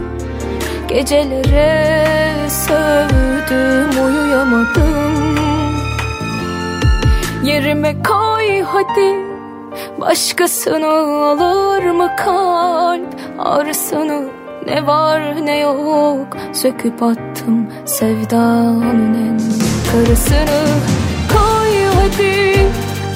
[0.87, 5.35] Gecelere sövdüm Uyuyamadım.
[7.43, 9.15] Yerime koy hadi
[10.01, 13.15] Başkasını alır mı kalp?
[13.39, 14.27] Ağrısını
[14.65, 19.39] ne var ne yok Söküp attım sevdanın en
[19.91, 20.65] karısını.
[21.33, 22.55] Koy hadi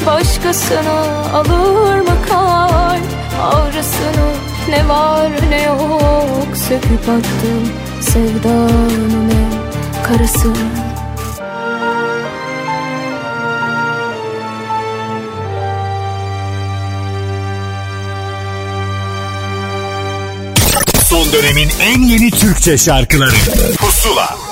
[0.06, 1.00] Başkasını
[1.34, 3.04] alır mı kalp?
[3.42, 4.30] Ağrısını
[4.70, 6.58] ne var ne yok?
[6.70, 7.70] Söküp attım
[8.02, 10.56] sevdanın en karasını
[21.10, 23.36] Son dönemin en yeni Türkçe şarkıları.
[23.78, 24.49] Pusula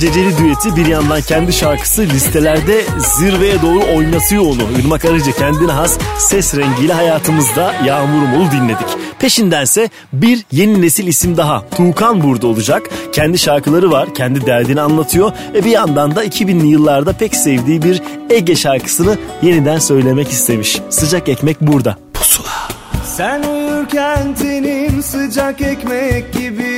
[0.00, 4.62] Ceceli düeti bir yandan kendi şarkısı listelerde zirveye doğru oynatıyor onu.
[4.80, 8.86] Irmak Arıcı kendine has ses rengiyle hayatımızda Yağmurum Olu dinledik.
[9.18, 11.68] Peşindense bir yeni nesil isim daha.
[11.76, 12.82] Tuğkan burada olacak.
[13.12, 14.14] Kendi şarkıları var.
[14.14, 15.32] Kendi derdini anlatıyor.
[15.54, 20.80] Ve bir yandan da 2000'li yıllarda pek sevdiği bir Ege şarkısını yeniden söylemek istemiş.
[20.90, 21.96] Sıcak ekmek burada.
[22.14, 22.68] Pusula.
[23.04, 26.69] Sen uyurken tenin sıcak ekmek gibi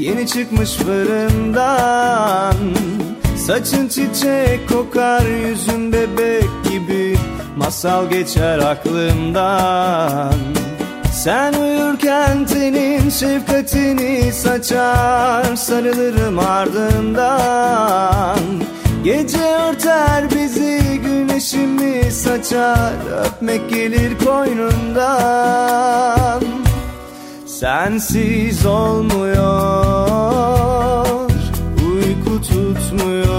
[0.00, 2.54] Yeni çıkmış fırından.
[3.46, 7.16] Saçın çiçek kokar yüzün bebek gibi.
[7.56, 10.34] Masal geçer aklımdan.
[11.12, 18.38] Sen uyurken tenin şefkatini saçar Sarılırım ardından.
[19.04, 22.92] Gece örter bizi güneşimi saçar
[23.26, 25.90] Öpmek gelir koynundan
[27.60, 30.06] Sensiz olmuyor
[31.86, 33.30] Uyku tutmuyor.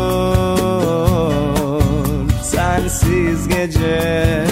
[2.43, 4.45] Sensiz gece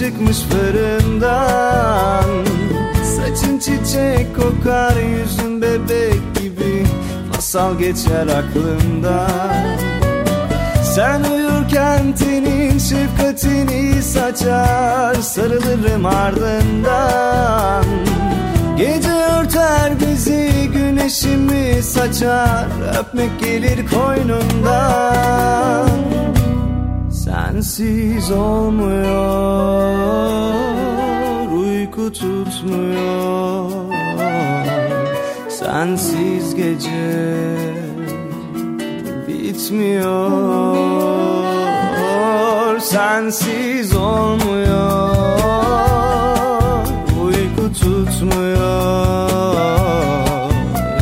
[0.00, 2.24] çıkmış fırından.
[3.04, 6.86] Saçın çiçek kokar yüzün bebek gibi.
[7.34, 9.76] Masal geçer aklımdan
[10.94, 17.84] Sen uyurken tenin şefkatini saçar Sarılırım ardından.
[18.76, 22.66] Gece örter bizi güneşimi saçar.
[23.00, 25.40] Öpmek gelir koynundan
[27.60, 29.10] Sensiz olmuyor
[31.52, 33.70] Uyku tutmuyor.
[35.48, 37.56] Sensiz gece
[39.28, 40.10] bitmiyor.
[42.80, 45.16] Sensiz olmuyor
[47.24, 49.30] Uyku tutmuyor.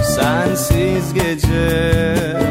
[0.03, 2.48] Sensiz gece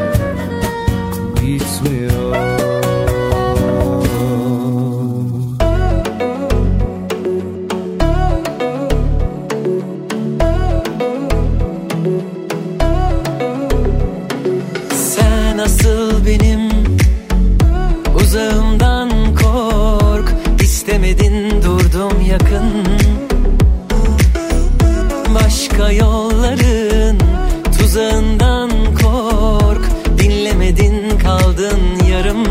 [27.97, 28.69] tuzağından
[29.03, 29.85] kork
[30.17, 32.43] Dinlemedin kaldın yarım.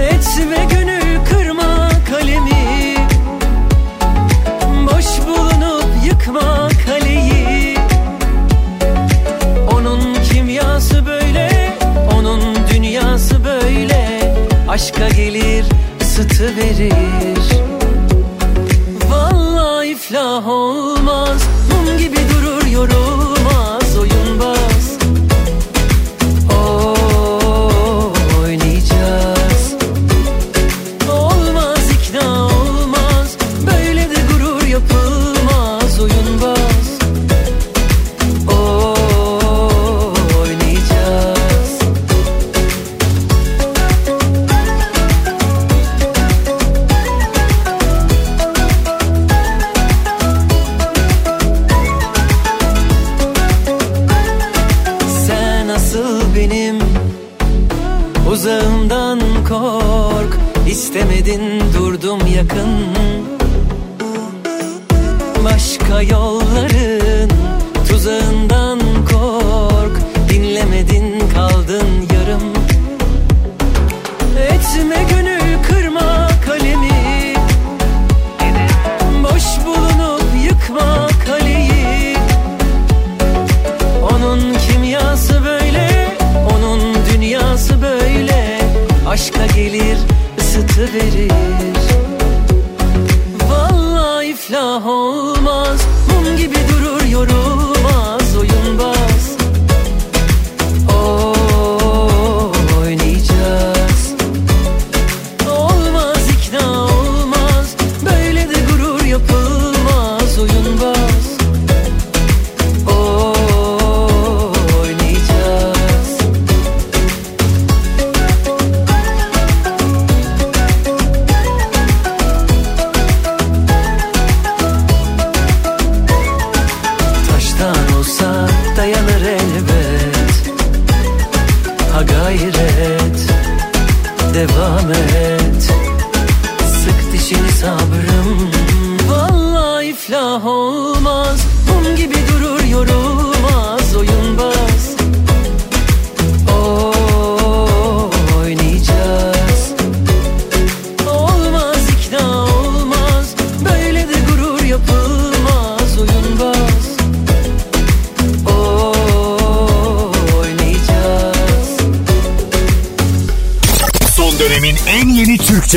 [0.00, 2.94] Etme gönül kırma kalemi.
[4.86, 7.76] Boş bulunup yıkma kaleyi.
[9.72, 11.78] Onun kimyası böyle,
[12.18, 12.40] onun
[12.72, 14.34] dünyası böyle.
[14.68, 15.64] Aşka gelir,
[16.00, 16.92] ısıtı verir
[19.10, 20.87] Vallahi iflah olmaz,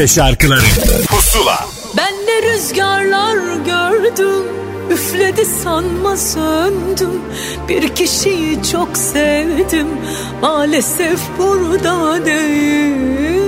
[0.02, 0.62] Türkçe şarkıları.
[1.10, 1.66] Pusula.
[1.98, 4.44] Ben de rüzgarlar gördüm
[4.92, 7.22] Üfledi sanma söndüm.
[7.70, 9.88] Bir kişiyi çok sevdim
[10.42, 13.41] Maalesef burada değil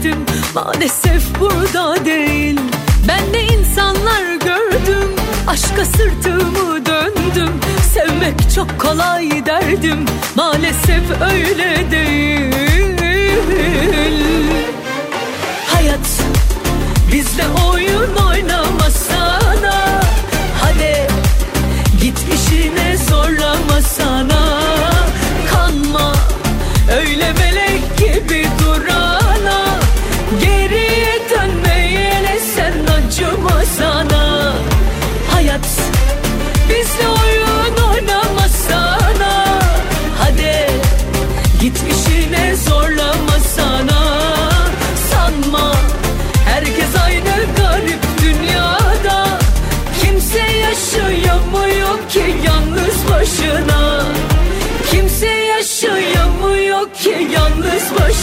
[0.00, 2.60] sevdim Maalesef burada değil.
[3.08, 5.14] Ben de insanlar gördüm.
[5.46, 7.52] Aşka sırtımı döndüm.
[7.94, 10.04] Sevmek çok kolay derdim.
[10.36, 12.54] Maalesef öyle değil.
[15.66, 16.22] Hayat
[17.12, 20.02] bizle oyun oynamasana.
[20.60, 21.08] Hadi
[22.00, 24.39] Git işine zorlamasana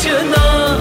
[0.08, 0.78] başına.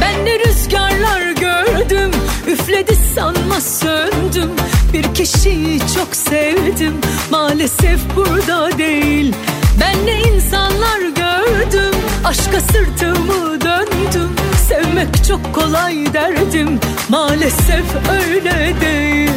[0.00, 2.10] Ben de rüzgarlar gördüm
[2.48, 4.50] Üfledi sanma söndüm.
[4.92, 6.94] Bir kişiyi çok sevdim
[7.30, 9.34] Maalesef burada değil.
[9.80, 11.00] Ben de insanlar
[11.44, 11.94] gördüm
[12.24, 14.30] Aşka sırtımı döndüm.
[14.68, 19.30] Sevmek çok kolay derdim Maalesef öyle değil.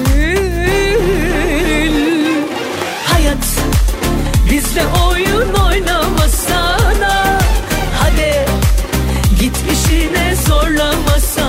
[3.06, 3.48] Hayat
[4.52, 7.40] bizle oyun oynamasana
[8.00, 8.46] Hadi
[9.40, 11.47] Git işine zorlamasana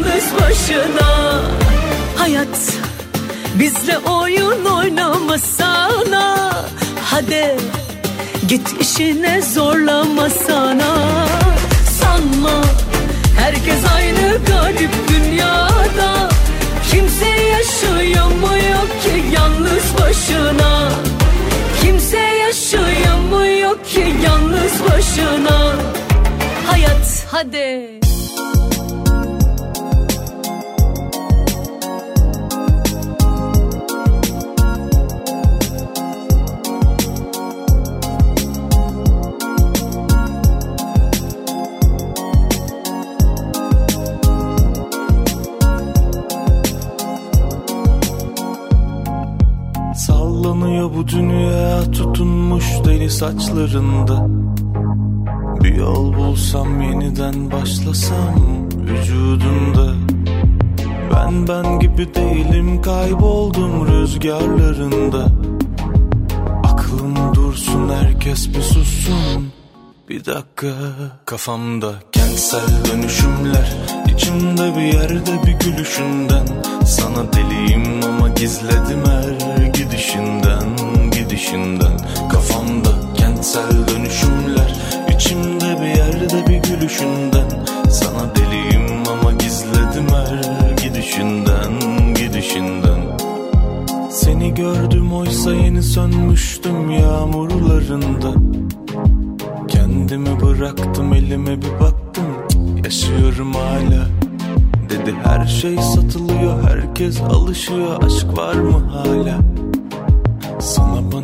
[0.00, 1.40] yalnız başına.
[2.16, 2.78] Hayat
[3.54, 6.52] bizle oyun oynamasana
[7.04, 7.56] Hadi
[8.48, 11.26] git işine zorlamasana
[12.00, 12.64] Sanma
[13.38, 16.28] herkes aynı garip dünyada.
[16.90, 20.92] Kimse yaşayamıyor ki yalnız başına.
[21.82, 25.74] Kimse yaşayamıyor ki yalnız başına.
[26.66, 27.99] Hayat hadi
[50.50, 54.26] Sallanıyor bu dünya tutunmuş deli saçlarında.
[55.62, 58.34] Bir yol bulsam yeniden başlasam
[58.74, 59.94] vücudunda.
[61.14, 65.26] Ben ben gibi değilim kayboldum rüzgarlarında.
[66.64, 69.52] Aklım dursun herkes bir sussun.
[70.08, 70.72] Bir dakika
[71.24, 73.76] Kafamda kentsel dönüşümler.
[74.14, 76.46] İçimde bir yerde bir gülüşünden.
[76.86, 80.76] Sana deliyim ama gizledim her gidişinden
[81.10, 81.96] Gidişinden.
[82.32, 84.74] Kafamda kentsel dönüşümler
[85.14, 87.48] içimde bir yerde bir gülüşünden.
[87.90, 91.72] Sana deliyim ama gizledim her gidişinden
[92.14, 93.00] Gidişinden.
[94.10, 98.32] Seni gördüm oysa yeni sönmüştüm yağmurlarında.
[99.68, 102.24] Kendimi bıraktım elime bir baktım.
[102.84, 104.06] Yaşıyorum hala.
[104.90, 108.02] Dedi her şey satılıyor Herkes alışıyor.
[108.02, 109.59] Aşk var mı hala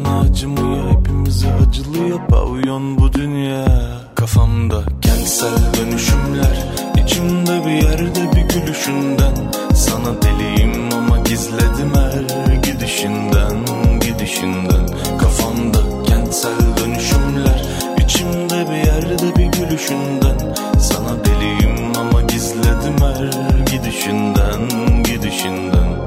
[0.04, 3.66] bana acımıyor Hepimize acılıyor Pavyon bu dünya.
[4.14, 6.66] Kafamda kentsel dönüşümler
[7.04, 9.34] içimde bir yerde bir gülüşünden.
[9.74, 13.56] Sana deliyim ama gizledim her gidişinden
[14.00, 14.86] Gidişinden.
[15.18, 17.62] Kafamda kentsel dönüşümler
[18.04, 20.54] içimde bir yerde bir gülüşünden.
[20.80, 24.60] Sana deliyim ama gizledim her gidişinden
[25.04, 26.06] Gidişinden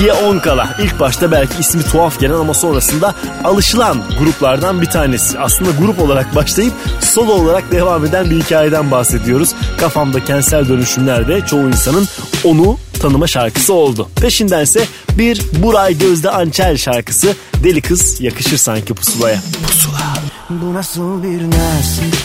[0.00, 0.76] İkiye 10 kala.
[0.82, 3.14] İlk başta belki ismi tuhaf gelen ama sonrasında
[3.44, 5.38] alışılan gruplardan bir tanesi.
[5.38, 9.54] Aslında grup olarak başlayıp solo olarak devam eden bir hikayeden bahsediyoruz.
[9.80, 12.08] Kafamda kentsel dönüşümlerde çoğu insanın
[12.44, 14.08] onu tanıma şarkısı oldu.
[14.20, 14.84] Peşindense
[15.18, 19.40] bir Buray Gözde Ançel şarkısı Deli Kız yakışır sanki pusulaya.
[19.66, 20.14] Pusula.
[20.50, 22.16] Bu nasıl bir nesil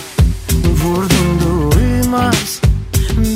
[0.84, 2.62] Vurdun duymaz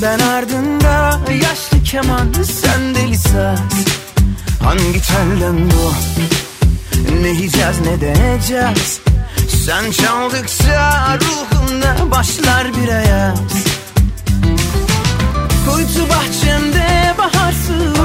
[0.01, 3.99] Ben ardında yaşlı keman Sen deli saz
[4.63, 5.93] Hangi telden bu?
[7.21, 8.99] Ne yiyeceğiz ne deneyeceğiz?
[9.65, 13.39] Sen çaldıkça ruhumda başlar bir ayaz.
[15.65, 17.95] Kuytu bahçemde baharsın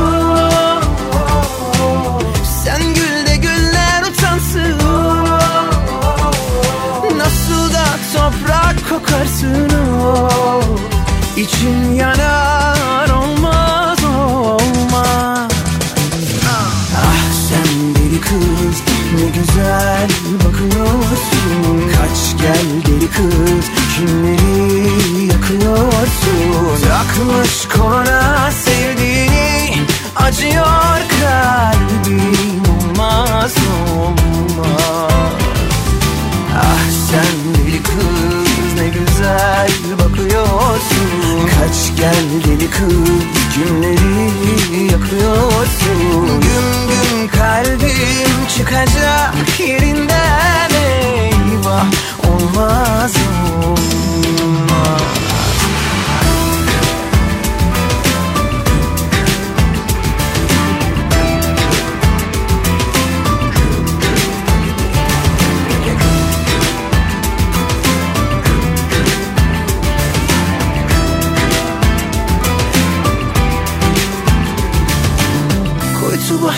[2.64, 4.78] Sen gül de güller utansın
[7.16, 9.70] Nasıl da toprak kokarsın
[11.36, 15.53] İçim yanar olmaz olmaz
[18.35, 18.82] kız
[19.15, 20.09] ne güzel
[20.44, 21.90] bakıyorsun.
[21.97, 23.66] Kaç gel deli kız
[23.97, 26.89] kimleri yakıyorsun?
[26.89, 29.77] Takmış koluna sevdiğini
[30.16, 33.55] acıyor kalbim olmaz
[33.97, 35.32] olmaz.
[36.56, 40.03] Ah sen deli kız ne güzel bakıyorsun
[40.65, 43.09] Kaç gel deli kız
[43.55, 46.41] kimleri yakıyorsun.
[46.41, 51.86] Güm güm kalbim çıkacak yerinden eyvah
[52.28, 53.84] Olmaz olmaz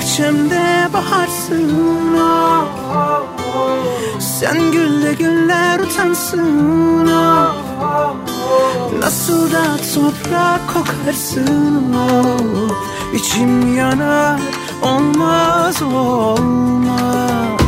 [0.07, 2.65] bahçemde baharsın ah.
[4.19, 7.55] Sen gülle güller utansın ah.
[8.99, 9.65] Nasıl da
[9.95, 13.15] toprak kokarsın ah.
[13.15, 14.41] İçim yanar
[14.83, 17.61] olmaz olmaz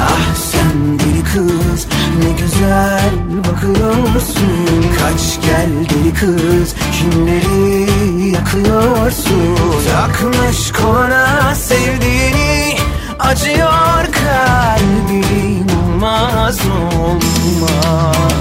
[0.00, 1.86] Ah sen deli kız
[2.18, 4.84] ne güzel bakıyorsun.
[4.98, 7.90] Kaç gel deli kız Kimleri
[8.30, 9.56] yakıyorsun?
[9.92, 12.76] Takmış kolana sevdiğini
[13.18, 15.66] Acıyor kalbin
[16.02, 18.32] Olmaz olmaz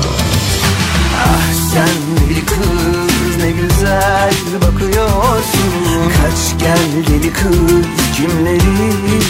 [1.17, 6.11] Ah sen deli kız ne güzel bakıyorsun.
[6.21, 7.85] Kaç gel deli kız
[8.15, 9.20] kimleri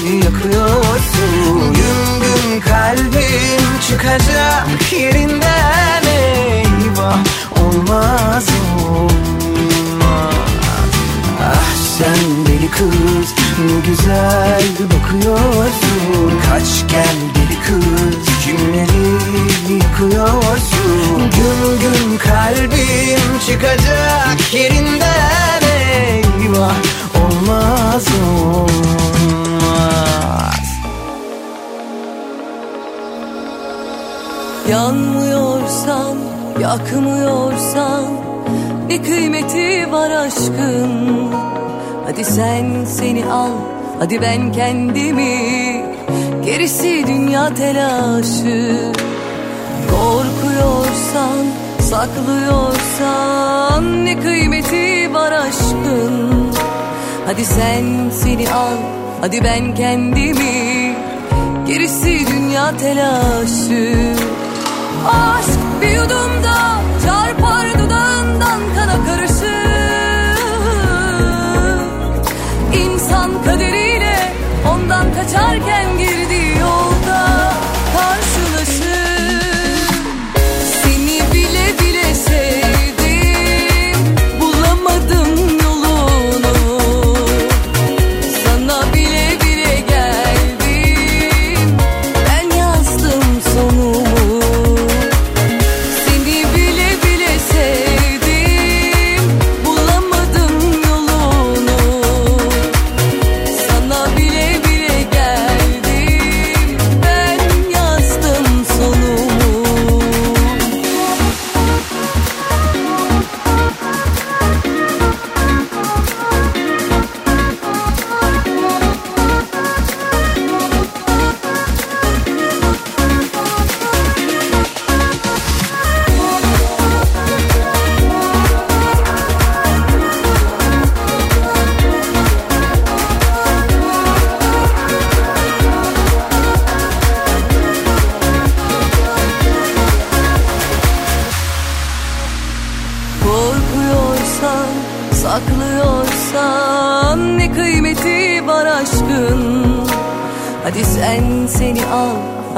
[14.12, 16.32] güzel bakıyorsun.
[16.50, 19.08] Kaç gel deli kız kimleri
[19.74, 21.20] yıkıyorsun.
[21.20, 26.76] Gün gün kalbim çıkacak yerinden eyvah
[27.16, 28.72] Olmaz olmaz.
[34.70, 36.18] Yanmıyorsan,
[36.62, 38.04] yakmıyorsan
[38.88, 41.32] Ne kıymeti var aşkın.
[42.06, 43.52] Hadi sen seni al,
[44.02, 45.86] hadi ben kendimi
[46.46, 48.78] Gerisi dünya telaşı.
[49.92, 51.46] Korkuyorsan,
[51.80, 53.06] saklıyorsan
[54.06, 56.52] Ne kıymeti var aşkın?
[57.26, 58.78] Hadi sen seni al,
[59.22, 60.96] hadi ben kendimi
[61.68, 64.16] Gerisi dünya telaşı.
[65.08, 70.42] Aşk bir yudumda çarpar dudağından kana karışır.
[72.74, 73.81] İnsan kaderiyle
[74.92, 76.21] ondan kaçarken girdiği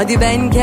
[0.04, 0.63] hadi ben kendimi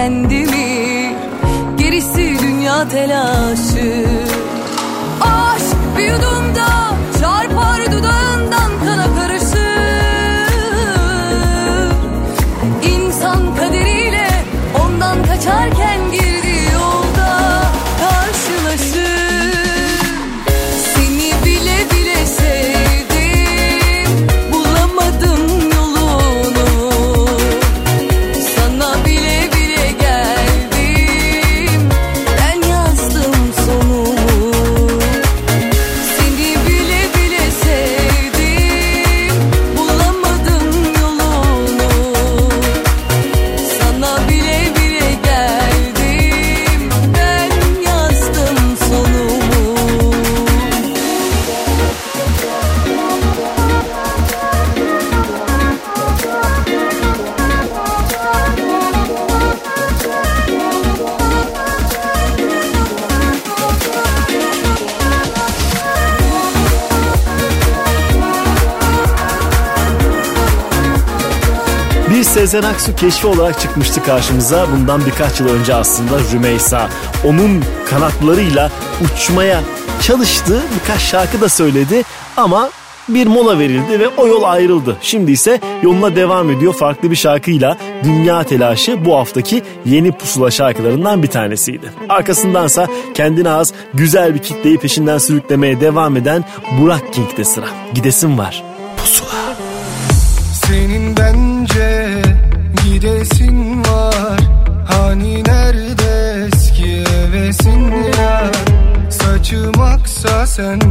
[72.51, 74.67] Sezen Aksu keşfi olarak çıkmıştı karşımıza.
[74.73, 76.89] Bundan birkaç yıl önce aslında Rümeysa.
[77.25, 78.71] Onun kanatlarıyla
[79.05, 79.61] uçmaya
[80.03, 80.63] çalıştı.
[80.75, 82.03] Birkaç şarkı da söyledi
[82.37, 82.71] ama
[83.09, 84.97] bir mola verildi ve o yol ayrıldı.
[85.03, 87.77] Şimdi ise yoluna devam ediyor farklı bir şarkıyla.
[88.05, 91.93] Dünya Telaşı bu haftaki yeni pusula şarkılarından bir tanesiydi.
[92.09, 96.45] Arkasındansa kendine az güzel bir kitleyi peşinden sürüklemeye devam eden
[96.81, 97.67] Burak King'de sıra.
[97.95, 98.70] Gidesim var.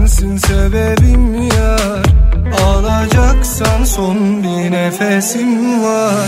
[0.10, 2.04] Sensin sebebim yar.
[2.66, 6.28] Alacaksan son bir nefesim var.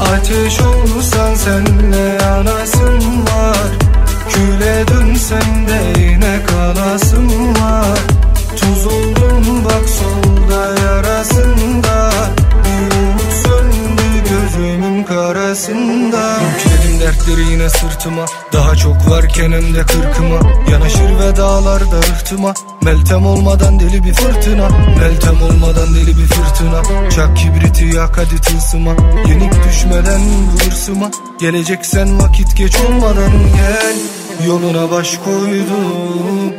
[0.00, 3.68] Ateş olsan senle yanasın var.
[4.28, 7.98] Küle dönsen de yine kalasın var.
[8.56, 12.10] Tuz oldum bak solda yarasında.
[12.64, 16.38] Bir umut söndü gözümün karasında.
[16.40, 18.24] Yükledim dertleri yine sırtıma
[19.10, 20.40] Daha çok varken hem de kırkıma
[20.70, 24.68] Yanaşır ve dağlarda rıhtıma Meltem olmadan deli bir fırtına
[25.00, 27.10] Meltem olmadan deli bir fırtına.
[27.10, 28.94] Çak kibriti yak hadi tılsıma
[29.28, 30.20] Yenik düşmeden
[30.52, 31.10] bu
[31.40, 33.96] Geleceksen vakit geç olmadan gel
[34.46, 36.52] Yoluna baş koydum.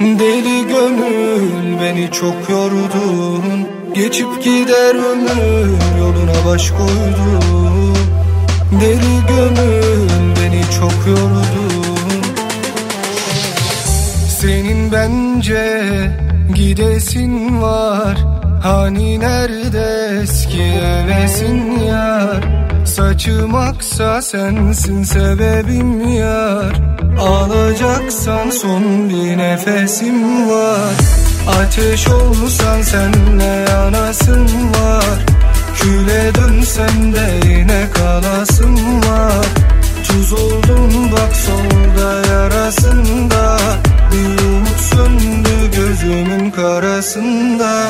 [0.00, 7.94] Deli gönül beni çok yordun Geçip gider ömür yoluna baş koydum.
[8.80, 11.67] Deli gönül beni çok yordun
[14.48, 15.90] Senin bence
[16.54, 18.18] gidesin var.
[18.62, 22.44] Hani nerede eski hevesin yar?
[22.84, 26.80] Saçım aksa sensin sebebim yar.
[27.20, 30.94] Alacaksan son bir nefesim var.
[31.48, 35.18] Ateş olsan senle yanasın var.
[35.74, 39.46] Küle dönsen de yine kalasın var.
[40.08, 43.58] Tuz oldun bak solda yarasında
[47.14, 47.88] karasında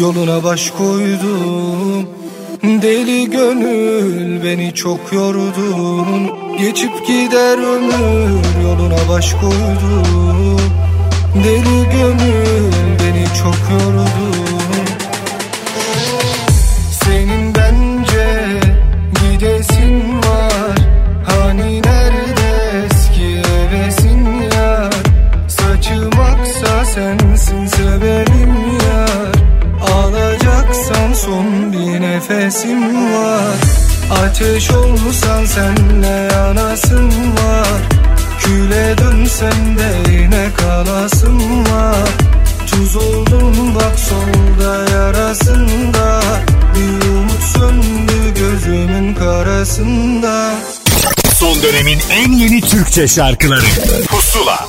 [0.00, 2.08] Yoluna baş koydum.
[2.62, 10.83] Deli gönül beni çok yordun Geçip gider ömür yoluna baş koydum
[11.34, 14.06] Deli gönül beni çok yordun
[17.04, 18.60] Senin bence
[19.20, 20.76] gidesin var.
[21.26, 24.92] Hani nerede eski hevesin yar?
[25.48, 28.54] Saçım aksa sensin sebebim
[28.86, 29.34] yar.
[29.94, 33.56] Alacaksan son bir nefesim var.
[34.10, 37.80] Ateş olsan senle yanasın var.
[38.38, 40.13] Küle dönsen de
[45.34, 46.20] solda yarasında
[46.74, 50.54] Bir umut söndü gözümün karasında.
[51.38, 53.64] Son dönemin en yeni Türkçe şarkıları.
[54.08, 54.68] Pusula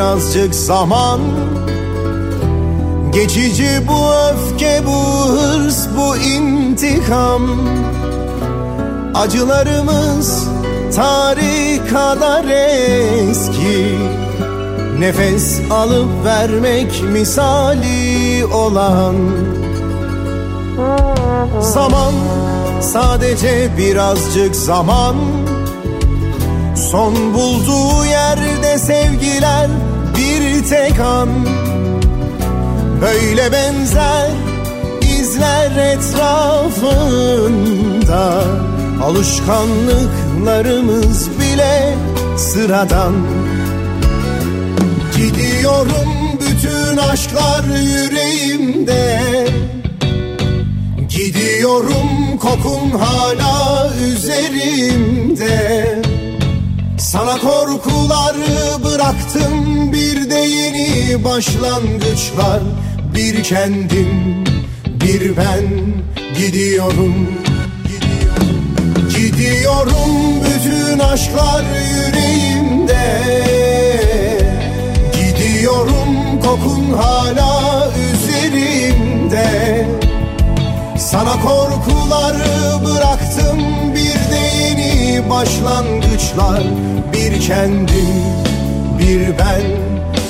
[0.00, 1.20] birazcık zaman.
[3.12, 7.42] Geçici bu öfke bu hırs bu intikam.
[9.14, 10.48] Acılarımız
[10.96, 13.98] tarih kadar eski.
[14.98, 19.16] Nefes alıp vermek misali olan.
[21.60, 22.12] Zaman
[22.80, 25.16] sadece birazcık zaman.
[26.90, 29.89] Son bulduğu yerde sevgiler
[31.00, 31.28] bir tek an
[33.00, 34.30] Böyle benzer
[35.18, 37.24] izler etrafında.
[39.04, 41.94] Alışkanlıklarımız bile
[42.36, 43.12] sıradan.
[45.16, 49.20] Gidiyorum bütün aşklar yüreğimde.
[51.08, 56.09] Gidiyorum kokun hala üzerimde
[57.12, 62.60] sana korkuları bıraktım bir de yeni başlangıçlar.
[63.14, 64.44] Bir kendim
[64.86, 65.64] bir ben
[66.38, 67.28] gidiyorum.
[69.16, 70.10] Gidiyorum
[70.44, 71.64] bütün aşklar
[71.96, 73.22] yüreğimde.
[75.12, 79.86] Gidiyorum kokun hala üzerimde.
[80.98, 83.69] Sana korkuları bıraktım
[85.30, 86.62] başlangıçlar.
[87.12, 88.08] Bir kendim
[88.98, 89.62] bir ben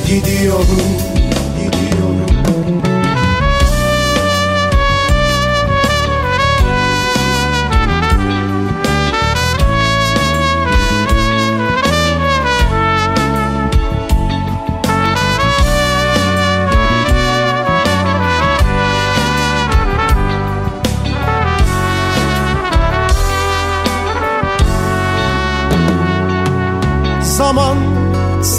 [0.06, 1.09] gidiyorum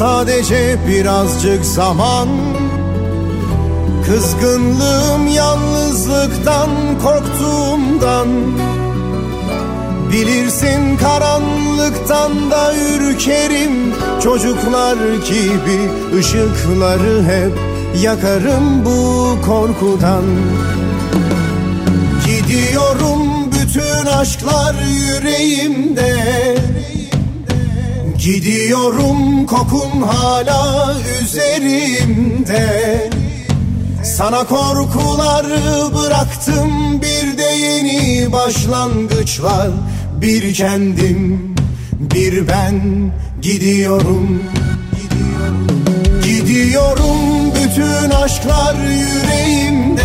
[0.02, 2.28] sadece birazcık zaman.
[4.06, 6.69] Kızgınlığım yalnızlıktan
[7.03, 8.28] korktuğumdan.
[10.11, 13.94] Bilirsin karanlıktan da ürkerim.
[14.23, 17.60] Çocuklar gibi ışıkları hep
[18.03, 20.26] yakarım bu korkudan.
[22.26, 26.11] Gidiyorum bütün aşklar yüreğimde
[28.22, 33.10] Gidiyorum kokun hala üzerimde
[34.03, 39.69] Sana korkuları bıraktım bir de yeni başlangıç var.
[40.22, 41.56] Bir kendim
[41.99, 43.11] bir ben
[43.41, 44.43] gidiyorum.
[46.23, 50.02] Gidiyorum bütün aşklar yüreğimde.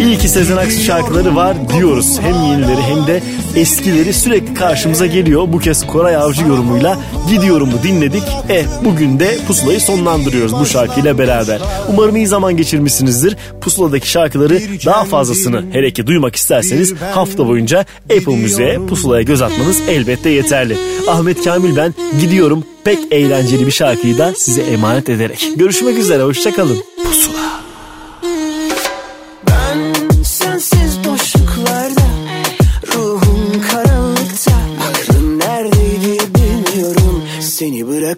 [0.00, 2.18] İyi ki Sezen Aksu şarkıları var diyoruz.
[2.20, 3.22] Hem yenileri hem de
[3.56, 5.52] eskileri sürekli karşımıza geliyor.
[5.52, 6.98] Bu kez Koray Avcı yorumuyla
[7.30, 8.22] Gidiyorum'u dinledik.
[8.50, 11.60] E bugün de Pusula'yı sonlandırıyoruz bu şarkıyla beraber.
[11.88, 13.36] Umarım iyi zaman geçirmişsinizdir.
[13.60, 17.84] Pusula'daki şarkıları daha fazlasını hele ki duymak isterseniz hafta boyunca
[18.18, 20.76] Apple Müziğe Pusula'ya göz atmanız elbette yeterli.
[21.08, 25.48] Ahmet Kamil ben gidiyorum pek eğlenceli bir şarkıyı da size emanet ederek.
[25.56, 26.78] Görüşmek üzere hoşçakalın.
[27.04, 27.35] Pusula.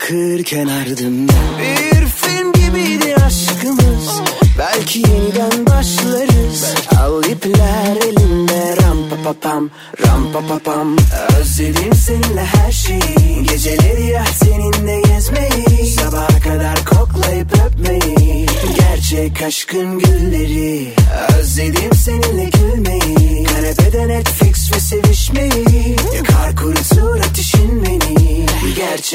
[0.08, 4.20] Seni bırakırken ardımda Bir film gibiydi aşkımız.
[4.58, 6.74] Belki yeniden başlarız.
[7.00, 9.70] Al ipler elimde Ram pa pa pam
[10.06, 10.96] Ram pa pa pam.
[11.40, 13.42] Özledim seninle her şeyi.
[13.42, 15.86] Geceleri ya seninle gezmeyi.
[15.86, 18.46] Sabaha kadar koklayıp öpmeyi.
[18.76, 20.92] Gerçek aşkın gülleri.
[21.38, 23.44] Özledim seninle gülmeyi.
[23.44, 25.67] Kanepede Netflix ve sevişmeyi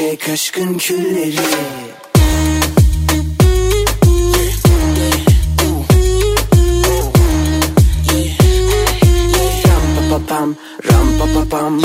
[0.04, 1.36] Gerçek aşkın külleri
[9.66, 10.56] Ram pa pa pam,
[10.92, 11.80] ram pa pa pam.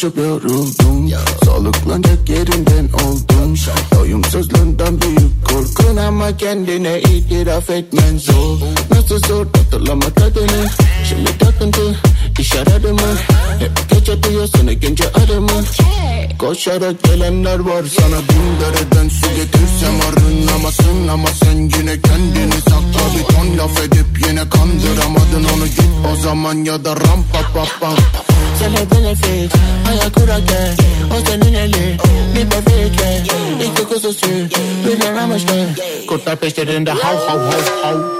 [0.00, 1.10] Koşup yoruldum.
[1.44, 3.54] Soluklanacak yerinden oldum.
[3.94, 8.58] Doyumsuzluğundan büyük korkun ama kendine itiraf etmen zor.
[8.90, 10.66] Nasıl zor hatırlama tadını
[11.08, 11.96] Şimdi takıntı
[12.38, 13.16] iş aradı mı?
[13.58, 15.64] Hep gece duyuyorsun ikinci adımı
[16.38, 18.49] Koşarak gelenler var sana bin
[36.40, 38.19] Berichterstatterin der Hau, Hau, Hau, Hau.